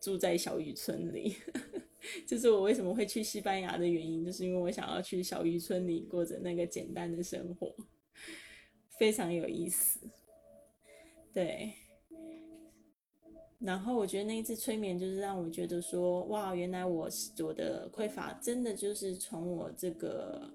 [0.00, 1.36] 住在小渔村里。
[2.26, 7.76] 就是我为什么会去西班牙的原因，就是因为我想要去小渔村里过着那个简单的生活，
[8.98, 10.00] 非常有意思。
[11.34, 11.74] 对，
[13.58, 17.08] 然后我觉得那一次催眠就是让我觉得说，哇，原来我
[17.42, 20.50] 我的匮乏真的就是从我这个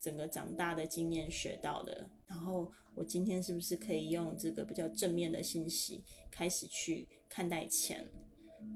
[0.00, 2.08] 整个长大的经验学到的。
[2.26, 8.08] 然后我今天是不是可以用这个比较正面的信息开始去看待钱？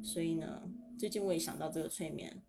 [0.03, 0.63] 所以呢？
[0.99, 2.43] 最近我也想到这个催眠，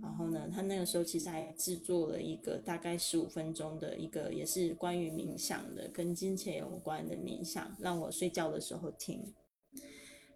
[0.00, 9.34] 然后呢，他那个时候其实还制作了一个大概十五分钟的一个，也是关于冥想的，跟金钱有关的冥想，让我睡觉的时候听。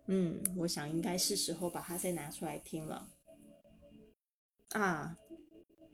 [0.09, 3.09] 嗯，我想应该是时候把它再拿出来听了。
[4.71, 5.17] 啊，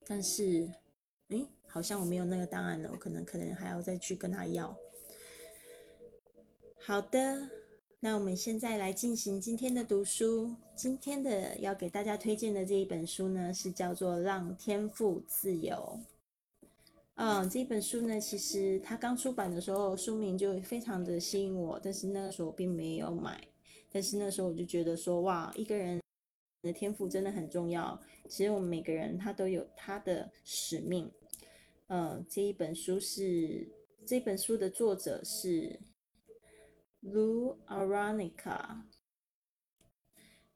[0.06, 0.72] 但是，
[1.28, 4.76] 诶，好像我没有那个档案了，我可能可能还要再去跟他要。
[6.80, 7.50] 好的。
[8.00, 10.54] 那我们现在来进行今天的读书。
[10.76, 15.98] 今天的要给大家推荐的这一本书呢，是叫做《让天赋自由》。
[17.14, 23.40] 嗯，这本书呢，其实它刚出版的时候，书名就非常的吸引我，但是那个时候我并没有买。
[23.94, 26.02] 但是那时候我就觉得说，哇，一个人
[26.62, 28.02] 的天赋真的很重要。
[28.28, 31.08] 其实我们每个人他都有他的使命。
[31.86, 33.68] 嗯，这一本书是
[34.04, 35.80] 这本书的作者是。
[37.06, 38.80] Lu Aronica，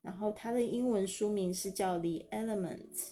[0.01, 3.11] 然后它的英文书名是叫《The Element: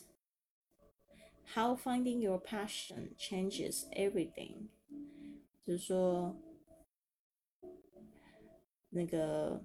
[1.54, 4.30] How Finding Your Passion Changes Everything》，
[5.66, 6.34] 就是说
[8.88, 9.62] 那个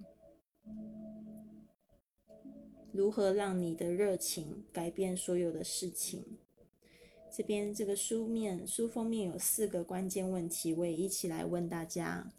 [2.92, 6.38] 如何让你的热情改变所有的事情。
[7.34, 12.30] 这边这个书面书封面有四个关键问题，我也一起来问大家。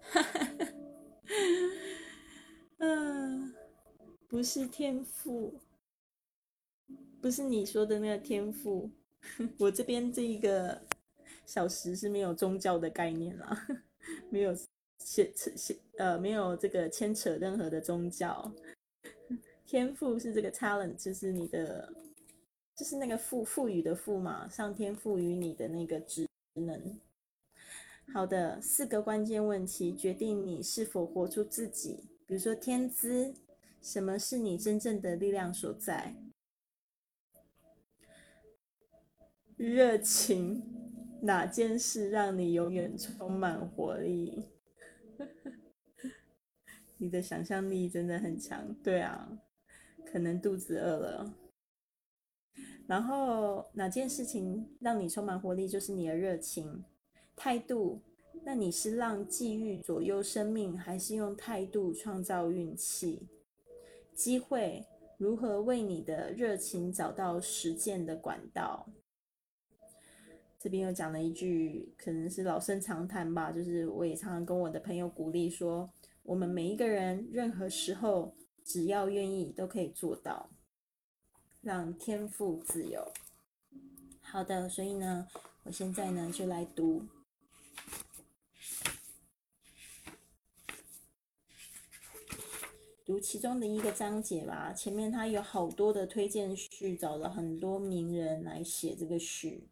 [0.00, 0.48] 哈哈，
[2.78, 3.52] 嗯，
[4.28, 5.60] 不是天赋，
[7.20, 8.90] 不是你说的那个天赋。
[9.58, 10.80] 我这边这一个
[11.44, 13.66] 小时是没有宗教的概念啦，
[14.30, 14.56] 没有
[14.98, 18.52] 牵扯牵呃没有这个牵扯任何的宗教。
[19.66, 21.92] 天赋是这个 talent，就是你的，
[22.74, 26.98] 就是那个赋赋予的赋嘛，上天赋予你的那个职能。
[28.14, 32.08] 好的，四个关键问题决定你是否活出自己。
[32.26, 33.34] 比如说天资，
[33.82, 36.16] 什么是你真正的力量所在？
[39.58, 40.62] 热情，
[41.20, 44.44] 哪件事让你永远充满活力？
[46.98, 48.74] 你的想象力真的很强。
[48.82, 49.40] 对啊，
[50.04, 51.34] 可能肚子饿了。
[52.86, 55.68] 然后哪件事情让你充满活力？
[55.68, 56.84] 就是你的热情。
[57.36, 58.02] 态度，
[58.44, 63.28] 那你是让际遇左右生命，还是用态度创造运气？
[64.12, 64.84] 机会，
[65.18, 68.88] 如何为你的热情找到实践的管道？
[70.58, 75.88] 这边又讲了一句，可能是老生常谈吧，就是我也常常跟我的朋友鼓励说，
[76.28, 80.50] 我们每一个人任何时候只要愿意都可以做到，
[81.62, 83.10] 让天赋自由。
[84.20, 85.26] 好的，所以呢，
[85.62, 87.06] 我现在呢就来读。
[93.06, 99.66] 读其中的一个章节吧，前面他有好多的推荐序，找了很多名人来写这个序。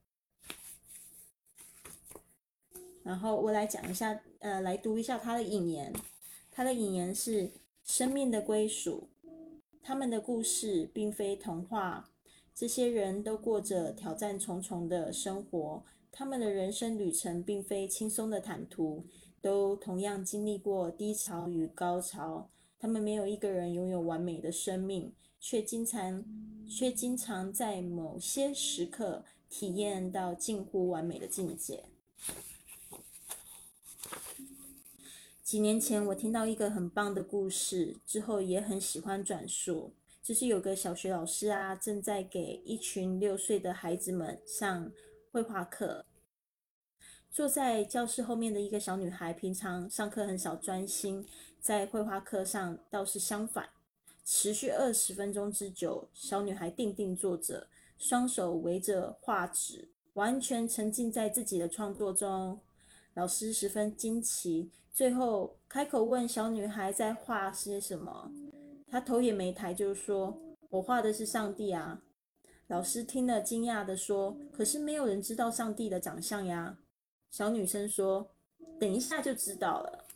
[3.02, 5.92] 然后我来讲一下，呃，来读一下他的引言。
[6.56, 7.50] 他的引言是：
[7.84, 9.10] 生命的归属，
[9.82, 12.08] 他们的故事并非童话。
[12.54, 19.04] 这些人都过着挑战重重的生活，他们的人生旅程并非轻松的坦途，
[19.42, 22.48] 都同样经历过低潮与高潮。
[22.78, 26.24] 他们没有一个人拥有完美的生命，却经常
[26.66, 31.84] 却经常在某些时刻体验到近乎完美的境界。
[35.46, 39.92] 几年前，我听到一个很棒的故事，之后也很喜欢转述。
[40.20, 44.90] 就是有个小学老师啊，正在给一群六岁的孩子们上
[45.30, 46.04] 绘画课。
[47.30, 51.24] 坐在教室后面的一个小女孩，平常上课很少专心。
[51.60, 53.68] 在绘画课上倒是相反，
[54.24, 56.08] 持续二十分钟之久。
[56.12, 62.58] 小女孩定定坐着，双手围着画纸，完全沉浸在自己的创作中。
[63.14, 68.32] 老师十分惊奇，最后开口问小女孩在画些什么。
[68.88, 70.40] 她头也没抬就说
[70.70, 72.02] ：“我画的是上帝啊！”
[72.68, 76.78] 老师听了惊讶地说：“可是没有人知道上帝的长相呀。”
[77.30, 78.30] 小女生说
[78.80, 80.06] ：“等一下就知道了。”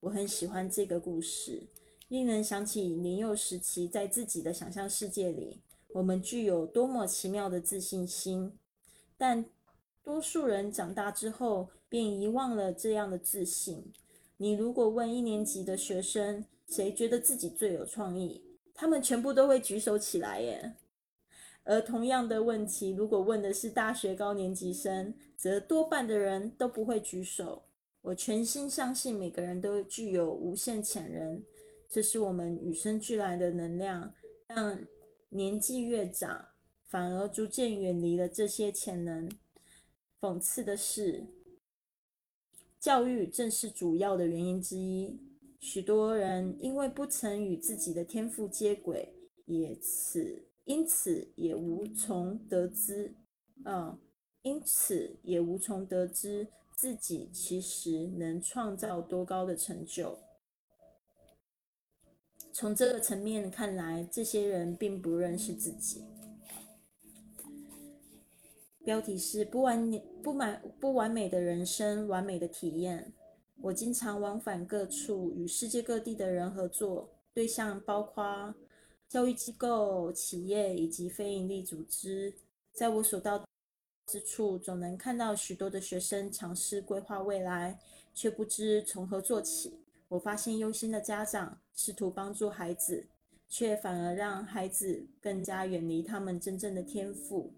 [0.00, 1.68] 我很喜欢这个故事，
[2.08, 8.58] 令人想起年幼时期在自己的想象世界里，我们具有多么奇妙的自信心。
[9.16, 9.44] 但
[10.02, 13.92] 多数人长大之后便遗忘了这样的自信。
[14.38, 20.76] 你如果问一年级的学生，谁觉得自己最有创意，他们全部都会举手起来耶。
[21.64, 27.64] 而同样的问题，如果问的是大学高年级生，则多半的人都不会举手。
[28.00, 31.42] 我全心相信每个人都具有无限潜能，
[31.86, 34.14] 这是我们与生俱来的能量。
[34.46, 34.86] 但
[35.28, 36.46] 年纪越长，
[36.86, 39.28] 反而逐渐远离了这些潜能。
[40.18, 41.26] 讽刺的是，
[42.80, 45.20] 教育正是主要的原因之一。
[45.60, 49.12] 许多人因为不曾与自己的天赋接轨，
[49.44, 53.14] 也此因此也无从得知，
[53.66, 53.98] 嗯，
[54.40, 56.48] 因此也无从得知。
[56.74, 60.18] 自己其实能创造多高的成就？
[62.50, 66.02] 从这个层面看来，这些人并不认识自己。
[68.84, 69.90] 标题是“不完
[70.22, 73.12] 不满不完美的人生，完美的体验”。
[73.62, 78.54] 我经常往返各处，与世界各地的人合作，对象包括
[79.08, 82.34] 教育机构、企业以及非营利组织。
[82.72, 83.44] 在我所到。
[84.06, 87.78] 之处总能看到许多的学生尝试规划未来，
[88.12, 89.78] 却不知从何做起。
[90.08, 93.06] 我发现忧心的家长试图帮助孩子，
[93.48, 97.52] 却反而让孩子更加远离他们真正的天赋。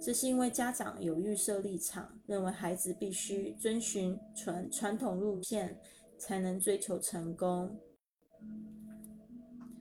[0.00, 5.78] 这是因为家长有预设立场，认为孩子必须遵循传传统路线
[6.16, 7.78] 才能追求成功。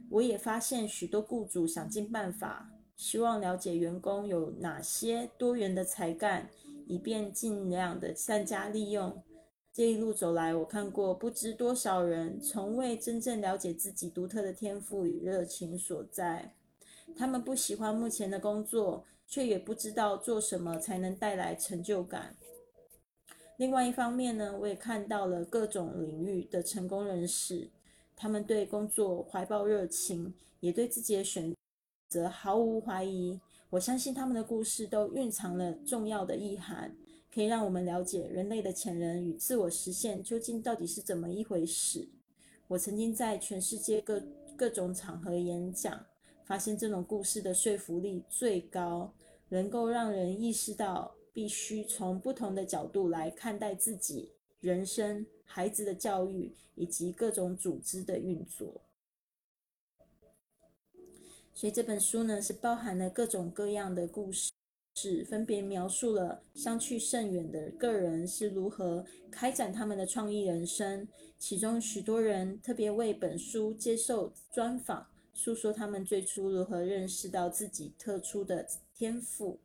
[0.09, 2.69] 我也发现许多雇主想尽办法。
[2.97, 6.49] 希望了解员工有哪些多元的才干，
[6.85, 9.23] 以便尽量的善加利用。
[9.71, 16.53] 这一路走来，我看过不知多少人从未真正了解自己独特的天赋与热情所在。
[17.15, 22.35] 他们不喜欢目前的工作，却也不知道做什么才能带来成就感。
[23.55, 27.69] 另外一方面呢，我也看到了各种领域的成功人士，
[28.17, 31.53] 他们对工作怀抱热情，也对自己的选。
[32.11, 36.95] 择毫无怀疑，我相信他们的故事都蕴藏了重要的意涵，
[37.31, 42.09] 可以让我们了解人类的潜能与自我实现究竟到底是怎么一回事。
[42.67, 44.23] 我曾经在全世界各
[44.57, 46.03] 各种场合演讲，
[46.45, 49.13] 发现这种故事的说服力最高，
[49.49, 58.81] 能够让人意识到必须从不同的角度来看待自己、人生、孩子的教育以及各种组织的运作。
[61.53, 64.51] 所以这本书呢，是包含了各种各样的故事，
[64.95, 71.07] 是分别描述了相去甚远的个人是如何开展他们的创意人生。
[71.37, 78.65] 其中许多人特别为本书接受专访，诉说他们最初如何认识到自己特殊的
[78.99, 79.61] 天赋。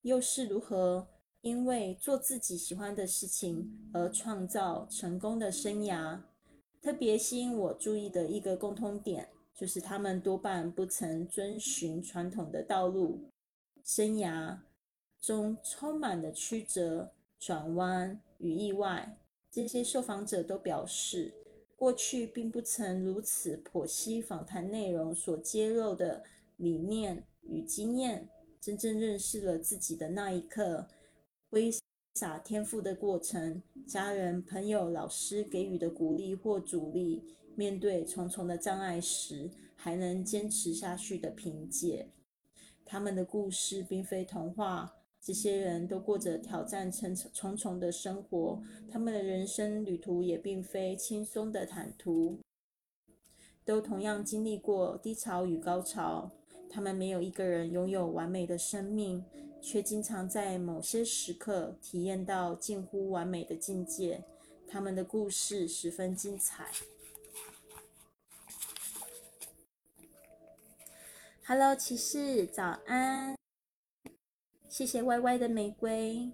[0.00, 1.06] 又是如何
[1.42, 6.18] 因为做自己喜欢的事情而创造成功的生涯。
[6.80, 13.28] 特别吸引我注意的一个共通点，就是他们多半不曾遵循传统的道路，
[13.84, 14.60] 生涯
[15.20, 19.18] 中充满了曲折、转弯与意外。
[19.50, 21.34] 这些受访者都表示，
[21.76, 26.24] 过去并不曾如此剖析访谈内容所揭露的
[26.56, 28.28] 理念与经验。
[28.60, 30.88] 真正认识了自己的那一刻，
[31.50, 31.70] 挥
[32.14, 37.22] 洒天赋的过程，家人、朋友、老师给予的鼓励或阻力，
[37.54, 42.08] 面对重重的障碍时，还能坚持下去的凭借。
[42.86, 52.38] 他们的故事并非童话，这些人都过着挑战重重重的生活，他们的人生旅途也并非轻松的坦途，
[53.62, 56.30] 都同样经历过低潮与高潮。
[56.74, 59.24] 他们没有一个人拥有完美的生命，
[59.62, 64.24] 却经常在某些时刻体验到近乎完美的境界。
[64.66, 66.66] 他们的故事十分精彩。
[71.46, 73.36] Hello，骑士，早安！
[74.68, 76.32] 谢谢 Y Y 的玫瑰。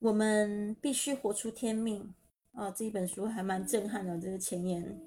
[0.00, 2.14] 我们必须活出天命。
[2.52, 5.00] 哦，这一本书还蛮震撼的，这个前言。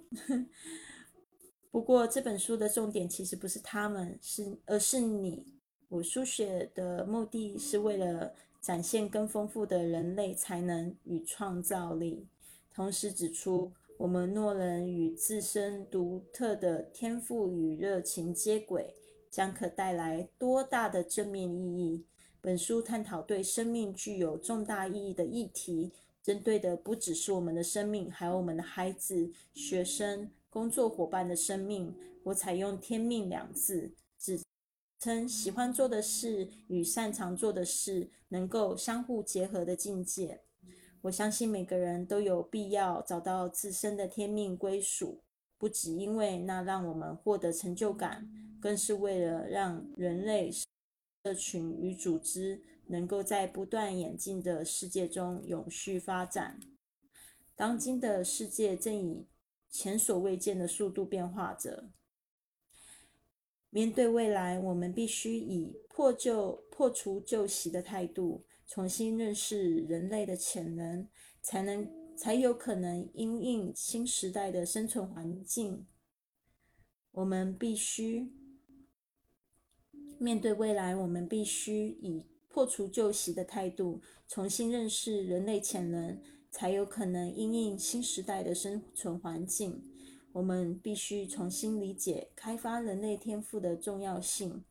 [1.71, 5.45] 不过这本书的重点其实不是他们，是而是你。
[5.87, 12.27] 我书写的目的是为了展现更丰富的人类才能与创造力，
[12.73, 18.93] 同时指出我们诺人与自身独特的天赋与热情接轨，
[19.29, 22.05] 将可带来多大的正面意义。
[22.41, 25.91] 本书探讨对生命具有重大意义的议题，
[26.21, 30.29] 针对的不只是我们的生命，还有我们的孩子、学生。
[30.51, 31.95] 工作伙伴的生命，
[32.25, 34.37] 我采用“天命”两字，指
[34.99, 40.41] 称喜欢做的事与擅长做的事能够相互结合的境界。
[41.03, 45.23] 我相信每个人都有必要找到自身的天命归属，
[45.57, 48.29] 不只因为那让我们获得成就感，
[48.59, 56.59] 更是为了让人类社群与组织能够在不断演进的世界中永续发展。
[57.55, 59.25] 当今的世界正以
[59.71, 61.89] 前所未见的速度变化着。
[63.69, 71.07] 面对未来，我们必须以破旧、破除旧习的态度，重新认识人类的潜能，
[71.41, 75.87] 才能才有可能因应新时代的生存环境。
[77.11, 78.33] 我们必须
[80.19, 86.21] 面对未来，我们必须以破除旧习的态度，重新认识人类潜能。
[86.51, 89.81] 才有可能因应新时代的生存环境。
[90.33, 94.63] 我们必须重新理解开发人类天赋的重要性，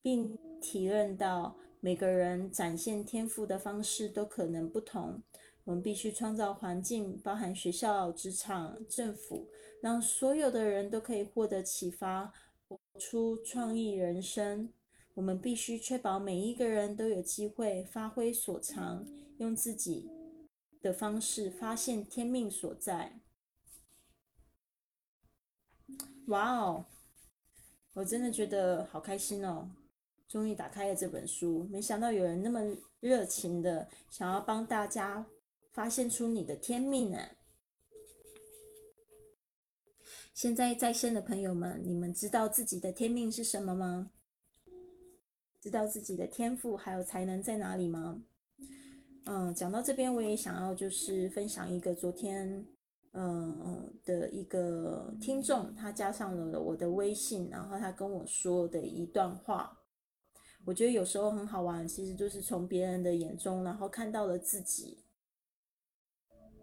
[0.00, 5.22] 并体认到每个人展现天赋的方式都可能不同。
[5.64, 9.46] 我们必须创造环境，包含学校、职场、政府，
[9.80, 12.32] 让所有的人都可以获得启发，
[12.68, 14.68] 活出创意人生。
[15.14, 19.06] 我们必须确保每一个人都有机会发挥所长，
[19.38, 20.10] 用自己。
[20.84, 23.18] 的方式发现天命所在。
[26.26, 26.84] 哇哦，
[27.94, 29.70] 我真的觉得好开心哦！
[30.28, 32.60] 终于打开了这本书，没想到有人那么
[33.00, 35.24] 热情的想要帮大家
[35.72, 37.18] 发现出你的天命呢。
[40.34, 44.10] 现在在线的朋友们，你们知道自己的天命是什么吗？
[45.62, 48.22] 知道自己的天赋还有才能在哪里吗？
[49.26, 52.66] 嗯，讲到这边，我也想要就是分享一个昨天，
[53.12, 59.80] 嗯的一个听众，他加上了我的微信，然后他跟我说的一段话，
[60.66, 64.98] 我觉得有时候很好玩，其实就是从别人的眼中，然后看到了自己。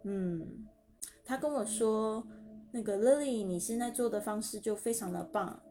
[0.04, 0.68] 嗯，
[1.26, 2.28] 他跟我说，
[2.72, 5.64] 那个 Lily，你现在做的方式就非常的棒，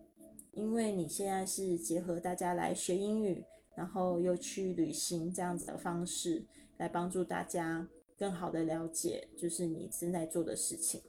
[0.50, 3.44] 因为你现在是结合大家来学英语，
[3.76, 6.44] 然后又去旅行这样子的方式。
[6.80, 7.86] 来帮助大家
[8.18, 11.02] 更好的了解，就是你正在做的事情。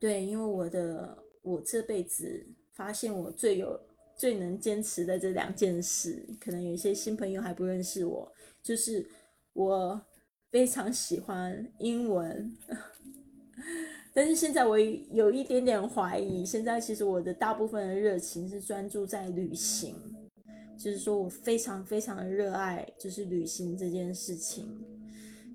[0.00, 3.80] 对，因为我的我这辈子发现我最有
[4.16, 9.06] 最能坚持的这两件事，可能有一些新朋友还不认识我，就是
[9.52, 10.04] 我
[10.50, 12.52] 非常喜欢英文，
[14.12, 19.94] 但是现在我有一点点怀疑，现在其实我的大部分的热情是专注在旅行。
[20.82, 24.66] 就是说我非常非常的热爱，就是旅行这件事情。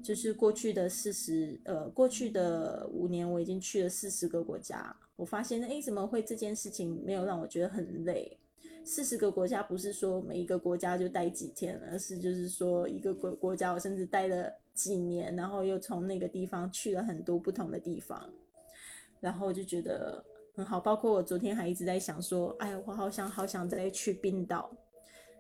[0.02, 4.96] 就是过去的四十，呃，过去的五年，我已经去了四十个国家。
[5.18, 8.38] 我发现，哎，怎么会这件事情没有让我觉得很累？
[8.86, 18.30] 四十个国家不是说每一个国家就待几天，而是就是说一个国国家我甚至待了几年，然后又从那个地方去了很多不同的地方，
[19.20, 20.24] 然后就觉得
[20.56, 20.80] 很好。
[20.80, 24.72] 包括我昨天还一直在想说，哎，我好想好想再去冰岛。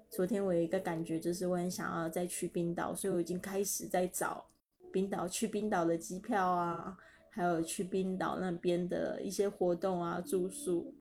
[0.09, 4.45] 昨天我有一个感觉，就是我很想要再去冰岛，所以我已经开始在找
[4.91, 6.97] 冰岛去冰岛的机票啊，
[7.29, 10.95] 还有去冰岛那边的一些活动啊、住宿。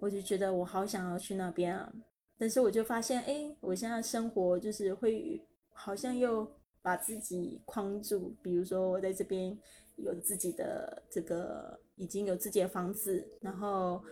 [0.00, 1.92] 我就觉得我好想要去那边啊，
[2.36, 5.40] 但是我就发现，哎，我现在生活就是会
[5.72, 8.34] 好像又把自己框住。
[8.42, 9.56] 比如说，我在这边
[9.96, 14.02] 有自己的这个，已经有自己的房子，然后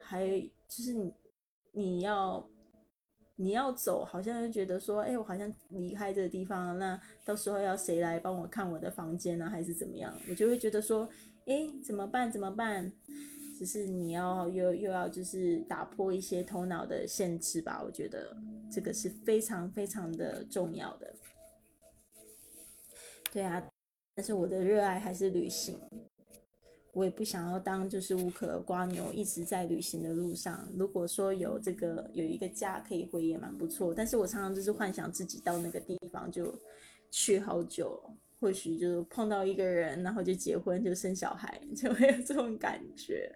[0.00, 0.26] 还
[0.66, 1.14] 就是你。
[1.76, 2.48] 你要
[3.36, 10.12] 你要走，好像就觉得说，哎，我好像离开这个地方了，那到时候要谁来帮我看我的房间呢，还是怎么样？
[10.30, 11.06] 我就会觉得说，
[11.44, 12.32] 哎，怎么办？
[12.32, 12.90] 怎么办？
[13.58, 17.82] 只是你要又又要就是打破一些头脑的限制吧。
[17.84, 18.34] 我觉得
[18.72, 21.14] 这个是非常非常的重要的。
[23.30, 23.62] 对啊，
[24.14, 25.78] 但是我的热爱还是旅行。
[26.96, 30.66] 我也不想要当就是无可瓜牛，一直在旅行的路上。
[30.74, 33.92] 如果说有这个有一个家可以回也蛮不错。
[33.94, 36.58] 但是我常常就是幻想自己到那个地方就
[37.10, 38.02] 去好久，
[38.40, 43.30] 或许就碰到一个人，然后就结婚就生小孩， 就会有这种感觉。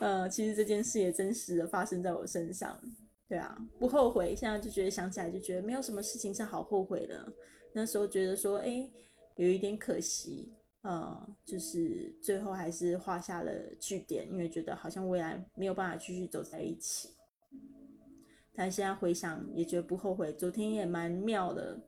[0.00, 2.80] 呃，其实这件事也真实的发生在我身上。
[3.28, 4.34] 对啊，不后悔。
[4.34, 7.30] 现在就觉得想起来就觉得没有什么事情是好后悔的。
[7.74, 8.88] 那时候觉得说，哎，
[9.36, 10.50] 有一点可惜。
[10.82, 17.08] 呃，就是最后还是画下了句点，因为觉得好像未来没有办法继续走在一起。
[18.52, 20.32] 但现在回想也觉得不后悔。
[20.32, 21.80] 昨天也蛮妙的。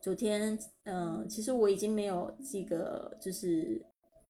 [0.00, 3.84] 昨天，嗯，其实我已经没有这个，就是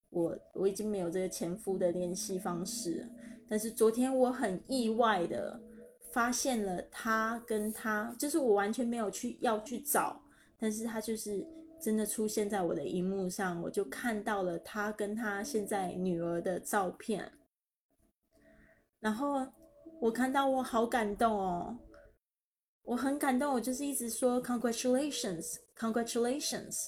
[0.09, 3.07] 我我已经没有这个前夫的联系方式。
[3.47, 5.57] 但是昨天我很意外的
[6.11, 10.21] 发现了他跟他，就是我完全没有去要去找，
[10.57, 11.47] 但是他就是。
[11.81, 17.31] 真的出现在我的荧幕上，我就看到了他跟他现在女儿的照片，
[18.99, 19.47] 然后
[20.01, 21.79] 我看到我好感动哦，
[22.83, 26.87] 我很感动，我就是一直说 congratulations，congratulations，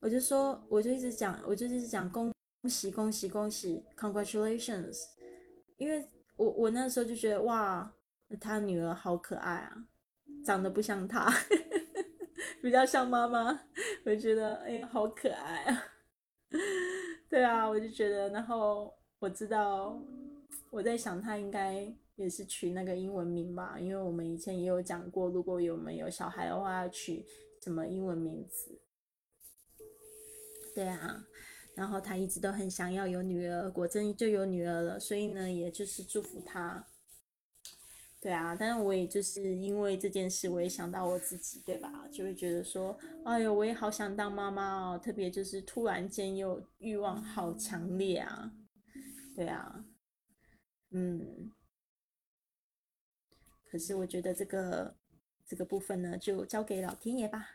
[0.00, 2.32] 我就说我就一直讲，我就一直讲恭
[2.68, 4.98] 喜恭喜恭喜 congratulations，
[5.76, 7.92] 因为我我那时候就觉得哇，
[8.40, 9.76] 他女儿好可爱啊，
[10.42, 11.30] 长得不像他。
[12.66, 13.60] 比较像妈妈，
[14.04, 15.84] 我觉得哎，好可爱啊！
[17.30, 19.96] 对啊，我就觉得，然后我知道，
[20.70, 21.86] 我在想他应该
[22.16, 27.24] 也是取那个英文名吧，因为我们以前也有讲过，如果有没有小孩的话，要取
[27.62, 28.80] 什么英文名字？
[30.74, 31.24] 对啊，
[31.76, 36.84] 然后他一直都很想要有女儿，果真就有女儿了，所以呢，也就是祝福他。
[38.26, 42.08] 对啊，但是我也就是因为这件事，我也想到我自己，对吧？
[42.10, 48.50] 就会觉得说，哎呦，我也好想当妈妈哦，特别就是突然间又欲望好强烈啊，
[49.36, 49.84] 对啊，
[50.90, 51.52] 嗯，
[53.70, 54.96] 可是我觉得这个
[55.46, 57.50] 这个部分呢，就交给老天爷吧。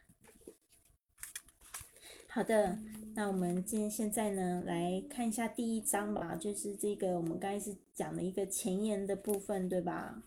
[2.29, 2.79] 好的，
[3.13, 10.23] 那我们今现在呢，来看一下第一章吧，就是这个我们刚才是讲了一个前言的部分，对吧？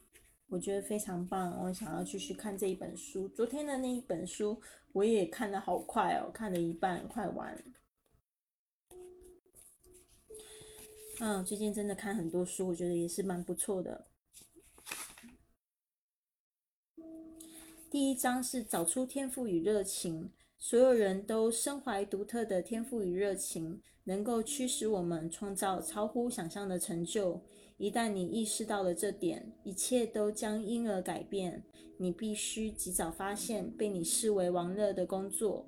[0.49, 3.29] 我觉得非常棒，我想要继续看这一本书。
[3.29, 4.61] 昨天的那一本书
[4.93, 7.65] 我也看的好快哦，看了一半快完。
[11.21, 14.07] 嗯，最近真的看很多书，我觉得也是蛮不错的。
[17.91, 27.41] 第一章是找出天赋与热情，所有人都身怀独特的天赋与热情，能够驱使我们创造超乎想象的成就。
[27.77, 31.63] 一旦你意识到了这点，一切都将因而改变。
[31.97, 35.67] 你必须及早发现被你视为玩乐的工作。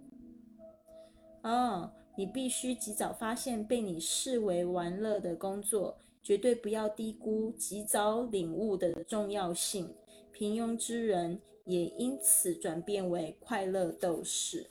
[1.42, 9.94] 哦，你必须及早发现被你视为玩乐的工作，绝对不要低估及早领悟的重要性。
[10.32, 14.66] 平庸之人也因此转变为快乐斗士。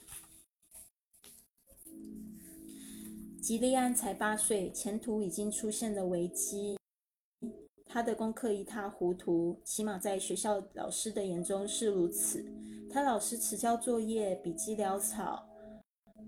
[3.40, 6.76] 吉利安才八岁，前途已经出现了危机。
[7.88, 12.44] 他的功课一塌糊涂，起码在学校老师的眼中是如此。
[12.90, 15.48] 他老是迟交作业，笔迹潦草，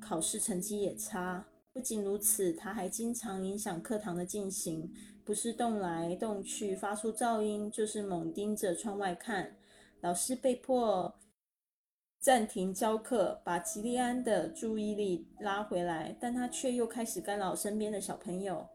[0.00, 1.46] 考试成绩也差。
[1.72, 4.92] 不仅如此，他还经常影响课堂的进行，
[5.24, 9.56] 不是动来动去发出噪音，就是猛盯着窗外看。
[10.00, 11.18] 老师被迫
[12.18, 18.66] 暂停教课，把吉利安的注意力拉回来，但他却又开始干扰身边的小朋友。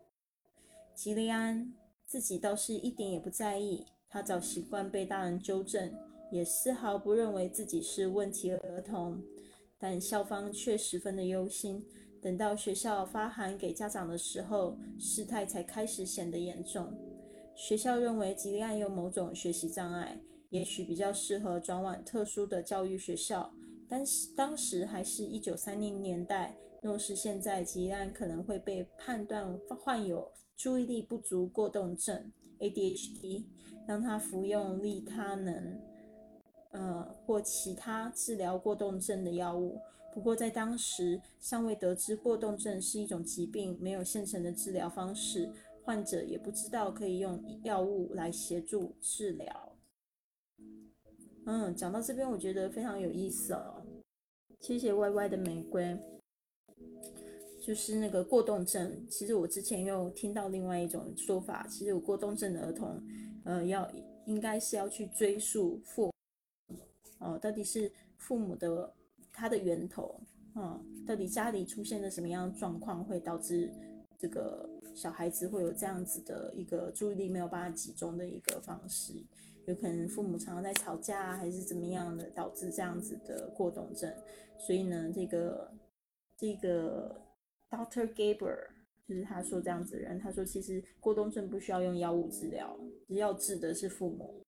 [0.93, 1.73] 吉利安。
[2.14, 3.84] 自己倒是一点也不在意。
[4.07, 5.91] 他早习惯被大人纠正，
[6.32, 9.20] 也丝毫不认为自己是问题儿童。
[9.80, 11.84] 但校方却十分的忧心。
[12.22, 16.95] 等到学校发函给家长的时候，事态才开始显得严重。
[17.55, 20.16] 学校认为吉利安有某种学习障碍，
[20.51, 23.51] 也许比较适合转往特殊的教育学校。
[23.89, 33.45] 但是当时还是一九三零年代，若是现在，吉利安可能会被判断患有注意力不足过动症 （ADHD）。
[33.85, 35.77] 让他服用利他能，
[36.71, 39.77] 呃，或其他治疗过动症的药物。
[40.13, 45.51] 不过在当时尚未得知过动症是一种疾病，没有现成的治疗方式，
[45.83, 49.75] 患者也不知道可以用药物来协助治疗。
[51.45, 53.85] 嗯，讲到这边，我觉得非常有意思哦。
[54.61, 55.99] 谢谢歪歪的玫瑰，
[57.66, 59.07] 就是那个过动症。
[59.09, 63.01] 其实我之前又听到另外一种说法，其实有过动症的儿童。
[63.45, 63.89] 呃，要
[64.26, 66.11] 应该是要去追溯父
[67.20, 68.93] 哦，到底是父母的
[69.32, 70.20] 他的源头
[70.53, 73.70] 啊，到底家里出现了什么样的状况，会导致
[74.18, 79.14] 这个小孩子会有这样子的一个注意力没有办法集中的一个方式，
[79.66, 84.09] 有可能父母常常在吵架，还是怎么样的导致这样子的过动症，
[84.57, 85.70] 所以呢，这个
[86.38, 87.14] 这个
[87.74, 88.67] Doctor Gaber。
[89.05, 94.41] 就是他说这样子的人，他说其实过动症不需要用药物治疗，要治的是父母。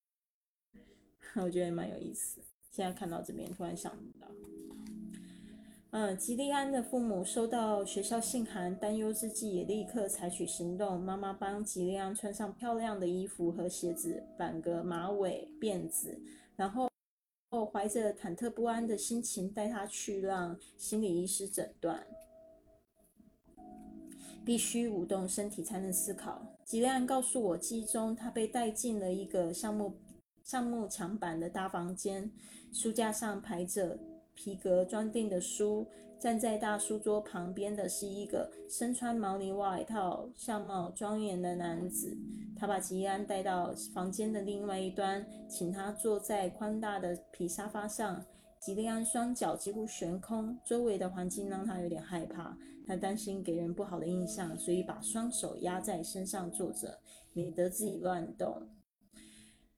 [1.35, 2.39] 我觉得蛮有意思。
[2.71, 4.27] 现在看到这边，突然想到，
[5.91, 10.99] 嗯，吉利安的父母收到学校信函，担忧之际也立刻采取行动。
[10.99, 16.17] 妈妈帮吉利安穿上漂亮的衣服和鞋子，绑个马尾辫子，
[16.55, 16.89] 然后
[17.73, 22.07] 怀着忐忑不安的心情带他去让心理医师诊断。
[24.45, 26.41] 必须舞动身体才能思考。
[26.63, 29.95] 吉利安告诉我，记忆中他被带进了一个橡木
[30.43, 32.31] 橡木墙板的大房间，
[32.71, 33.97] 书架上排着
[34.35, 35.87] 皮革装订的书。
[36.17, 42.17] 站在大书桌旁边的是一个身穿毛呢外套、相貌庄严的男子。
[42.57, 48.23] 他把吉利安带到房间的另外一端，请他坐在宽大的皮沙发上。
[48.59, 52.57] 吉利安双脚几乎悬空，周围的环境让他有点害怕。
[52.85, 56.99] 他担心给人不好的印象，所以把双手压在身上坐着，
[57.33, 58.69] 免得自己乱动。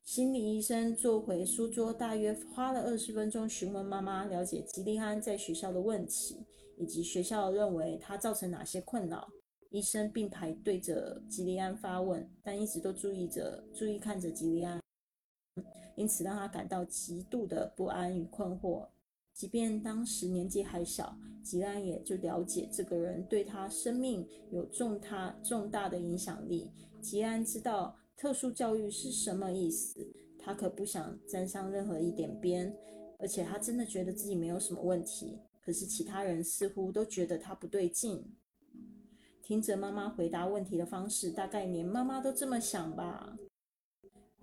[0.04, 6.46] 心理医生坐回书桌，大约花了二十分钟询问妈妈，了解吉利安在学校的问题，
[6.78, 9.28] 以及学校认为他造成哪些困扰。
[9.70, 14.82] 医生并排对着吉利安发问，但一直都注意着、注意看着吉利安，
[15.96, 18.88] 因此让他感到极度的不安与困惑。
[19.38, 26.72] 即便当时年纪还小，吉安也就了解这个人对他生命有重大重大的影响力。
[27.00, 32.76] 吉安知道特殊教育是什么意思，他可不想沾上任何一点边，
[33.20, 35.38] 而且他真的觉得自己没有什么问题。
[35.62, 38.26] 可是其他人似乎都觉得他不对劲。
[39.44, 43.38] 听着妈妈回答问题的方式，大概连妈妈都这么想吧。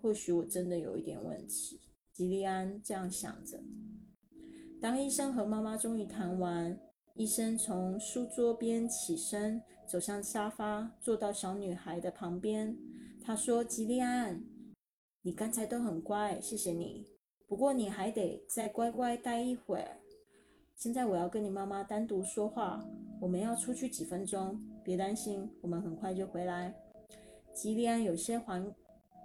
[0.01, 1.81] 或许我真的有一点问题，
[2.13, 3.61] 吉利安这样想着。
[4.85, 6.79] 当医生和妈妈终于谈完，
[7.15, 12.77] 医生从书桌边起身，走向沙发，坐到小女孩的旁边。
[13.25, 14.45] 他说：“吉利安，
[15.23, 17.07] 你刚才都很乖，谢谢你。
[17.49, 19.97] 不过你还得再乖乖待一会儿。
[20.77, 22.85] 现在我要跟你妈妈单独说话，
[23.23, 24.63] 我们要出去几分钟。
[24.85, 26.75] 别担心，我们很快就回来。”
[27.57, 28.71] 吉利安有些恍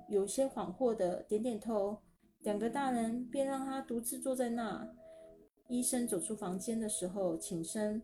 [0.08, 1.98] 有些恍惚的点点头。
[2.44, 4.90] 两个大人便让他独自坐在那。
[5.70, 8.02] 医生走出房间的时候，起身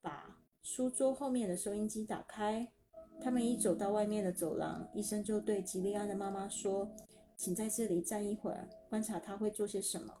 [0.00, 2.70] 把书桌后面的收音机打开。
[3.20, 6.88] 他们一走到外面的走廊，医生就对吉利安的妈妈说
[7.36, 10.14] ：“请在这里站一会儿，观察他会做些什么。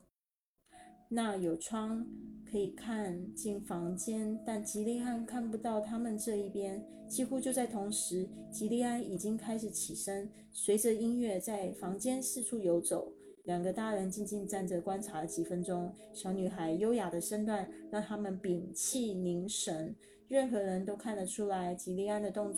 [1.08, 2.04] 那有窗
[2.44, 13.12] 可以看进房间，但吉利安看不到他们这一边。”几乎就在同时，吉利安已经开始起身，随着音乐在房间四处游走。
[13.44, 19.94] 两个大人静静站着观察了几分钟，小女孩优雅的身段让他们屏气凝神。
[20.28, 22.54] 任何人都看得出来，吉利安的动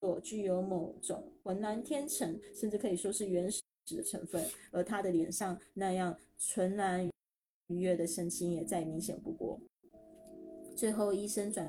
[0.00, 3.62] 作具有某种浑然天成，甚至可以说是原始
[3.94, 4.42] 的成分。
[4.72, 7.08] 而她的脸上那样纯然
[7.68, 9.60] 愉悦的神情也再明显不过。
[10.74, 11.68] 最后，医生转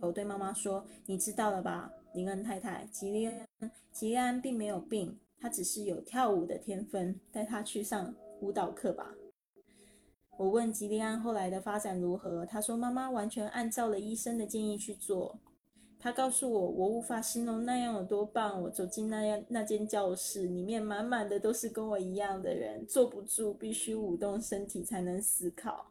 [0.00, 9.14] 头对妈妈说：“你知道了吧，林恩太太，吉利安，吉利安并没有病。”他只是有跳舞的天分，带他去上舞蹈课吧。
[10.36, 15.38] 我问吉利安后来的发展如何，他说妈妈完全按照了医生的建议去做。
[15.98, 18.62] 他告诉我，我无法形容那样有多棒。
[18.62, 25.90] 我走进那样那间教室，里面满满的都是跟我一样的人，坐不住，必须舞动身体才能思考。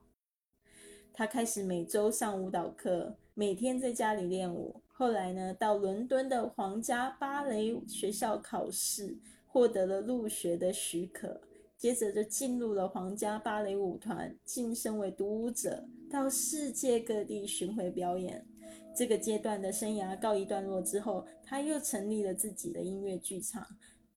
[1.11, 4.79] 他开始每周上舞蹈课，每天在家里练舞。
[4.87, 9.17] 后来呢，到伦敦的皇家芭蕾学校考试，
[9.55, 11.39] 获得了入学的许可。
[11.77, 18.45] 接着就进入了皇家芭蕾舞团，晋升为独舞者，到世界各地巡回表演。
[18.93, 23.65] 这个阶段的生涯告一段落之后，他又成立了自己的音乐剧场，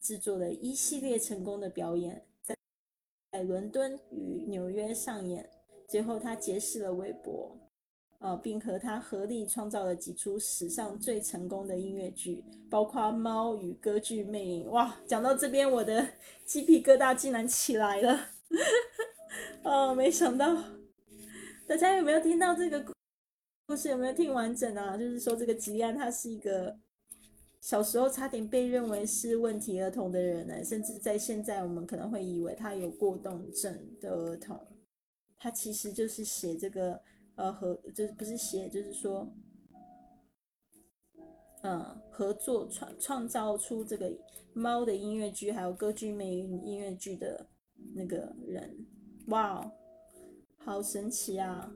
[0.01, 2.57] 制作了一系列成功的表演，在
[3.31, 5.49] 在伦敦与纽约上演。
[5.87, 7.57] 最后，他结识了韦伯。
[8.21, 14.67] 呃，并和他合力创造了几出史上最成功的音乐剧，包括《猫与歌剧魅影》。
[14.71, 16.05] 哇，讲到这边，我的
[16.45, 18.31] 鸡皮疙瘩竟然起来了。
[19.63, 20.65] 哦，没想到，
[21.69, 22.85] 大家有没有听到这个
[23.67, 23.89] 故事？
[23.89, 24.97] 有没有听完整啊？
[24.97, 26.77] 就是说，这个吉安他是一个
[27.61, 34.59] 小时候差点被认为是问题儿童的人呢，甚至在现在我们可能会以为他有过动症的儿童，
[35.39, 37.01] 他其实就是写这个。
[37.39, 39.33] 呃，合就是不是写，就是说，
[41.63, 41.81] 嗯，
[42.11, 44.13] 合作创创造出这个
[44.53, 47.49] 猫的音乐剧，还有歌剧魅影音乐剧的
[47.95, 48.85] 那个人，
[49.29, 49.73] 哇，
[50.57, 51.73] 好神奇啊！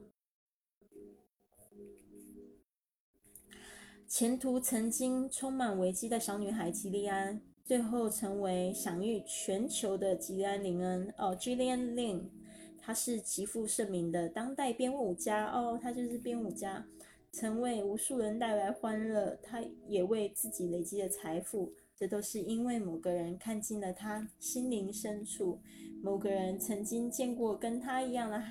[4.09, 12.42] 前途曾经充满危机的小女孩吉利安，最后成为享誉全球的吉利安·林恩哦，Gillian Lin。
[12.85, 16.85] 他是极负盛名的当代编舞家哦，他就是编舞家，
[17.31, 19.39] 曾为无数人带来欢乐。
[19.41, 25.61] 他也为自己累积了财富，这都是因为某个人看进了他心灵深处。
[26.03, 28.43] 某个人曾经见过跟他一样的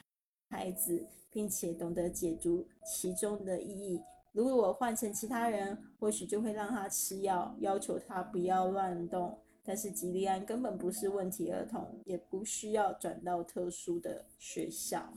[0.50, 4.02] 孩子，并且懂得解读其中的意义。
[4.32, 9.38] 如果我换成其他人，或许就会让他吃药，要求他不要乱动。
[9.64, 15.14] 但是吉利安根本不是问题儿童，也不需要转到特殊的学校，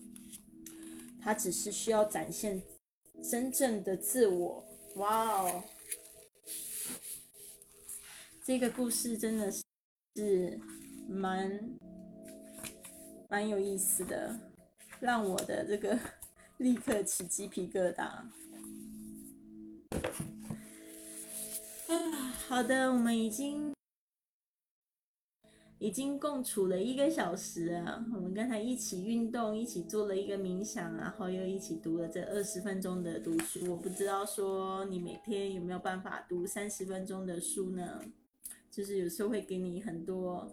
[1.21, 2.63] 他只是需要展现
[3.23, 4.65] 真正的自我。
[4.97, 5.65] 哇哦，
[8.45, 9.51] 这个故事真的
[10.15, 10.61] 是
[11.09, 11.79] 蛮
[13.31, 14.39] 蛮有意思的，
[15.01, 15.99] 让我的这个
[16.59, 18.03] 立刻起鸡皮疙瘩。
[18.03, 18.31] 啊，
[22.47, 23.75] 好的，我们已经。
[25.85, 27.75] 已经共处了一个小时，
[28.15, 33.71] 我们刚才一起运动，一起做了一个冥想，然后又一起读了这二十分钟的读书。
[33.71, 38.01] 我不知道说你每天有没有办法读三十分钟的书呢？
[38.71, 40.51] 就是有时候会给你很多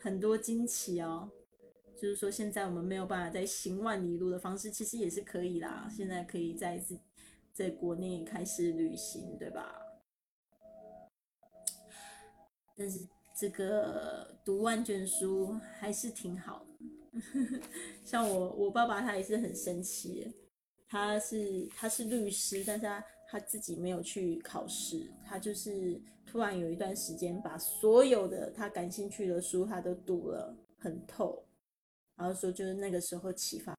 [0.00, 1.28] 很多惊奇哦。
[1.96, 5.90] 就是说现在我们没有办法在行万里路的方式，其实也是可以啦。
[5.90, 6.80] 现在可以在
[7.52, 9.74] 在国内开始旅行，对吧？
[12.76, 13.00] 但是。
[13.40, 17.62] 这个读万卷书还是挺好的，
[18.04, 20.30] 像我我爸爸他也是很神奇，
[20.86, 31.42] 他是他是律师，但是他他自己没有去考试，他就是突然有一段时间把所有的他感兴趣的书他都读了很透，
[32.16, 33.74] 然后说就是那个时候启发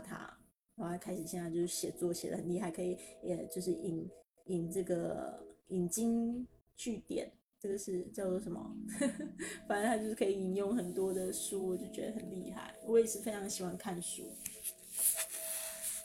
[0.00, 0.36] 他，
[0.74, 4.10] 然后开始现在就是写作写的很厉害，可以也就是引
[4.46, 6.44] 引这个引经
[6.74, 7.30] 据典。
[7.62, 8.74] 这个是叫做什么？
[9.68, 12.74] 反正他就是可以引用很多的书，我就觉得很厉害。
[12.84, 14.32] 我也是非常喜欢看书，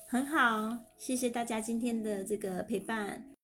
[0.07, 3.35] 很好，谢谢大家今天的这个陪伴。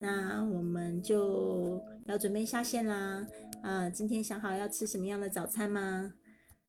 [0.00, 3.24] 那我们就要准备下线啦。
[3.62, 6.14] 啊，今天想好要吃什么样的早餐吗？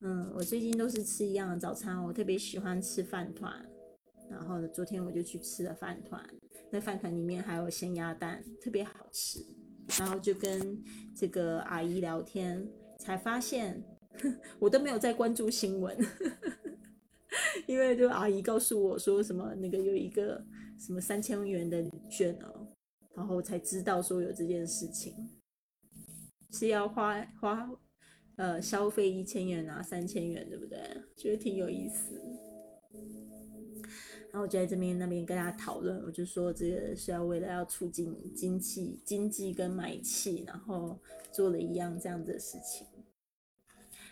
[0.02, 3.68] 嗯，我最近都是吃一样的早餐，我特别喜欢吃饭团。
[4.30, 6.24] 然后呢，昨天我就去吃了饭团，
[6.72, 9.44] 那饭团里面还有咸鸭蛋，特别好吃。
[10.00, 10.82] 然后就跟
[11.16, 13.84] 这个阿姨聊天，才发现
[14.60, 15.98] 我都没有在关注新闻，
[17.68, 20.44] 因为就阿姨告诉我说什么那个有一个
[20.80, 22.68] 什么三千元的券哦，
[23.16, 25.14] 然后才知道说有这件事情，
[26.52, 27.70] 是要花花
[28.38, 30.80] 呃消费一千元啊三千元，对不对？
[31.16, 32.20] 觉得挺有意思。
[34.34, 41.00] 然后我就在这边那边跟大家讨论，我就说这个是要为了要促进经济、经济跟买气，然后
[41.32, 42.88] 做了一样这样的事情。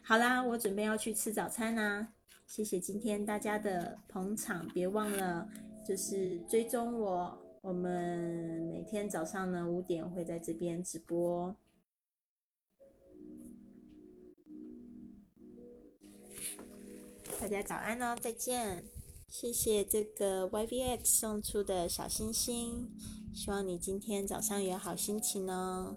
[0.03, 2.13] 好啦，我准备要去吃早餐啦，
[2.45, 5.49] 谢谢今天大家的捧场，别忘了
[5.83, 11.55] 就是追踪我，我们每天早上呢五点会在这边直播。
[17.39, 19.00] 大家早安哦，再见。
[19.31, 22.89] 谢谢这个 YVX 送出的小星星，
[23.33, 25.95] 希望你今天早上有好心情哦。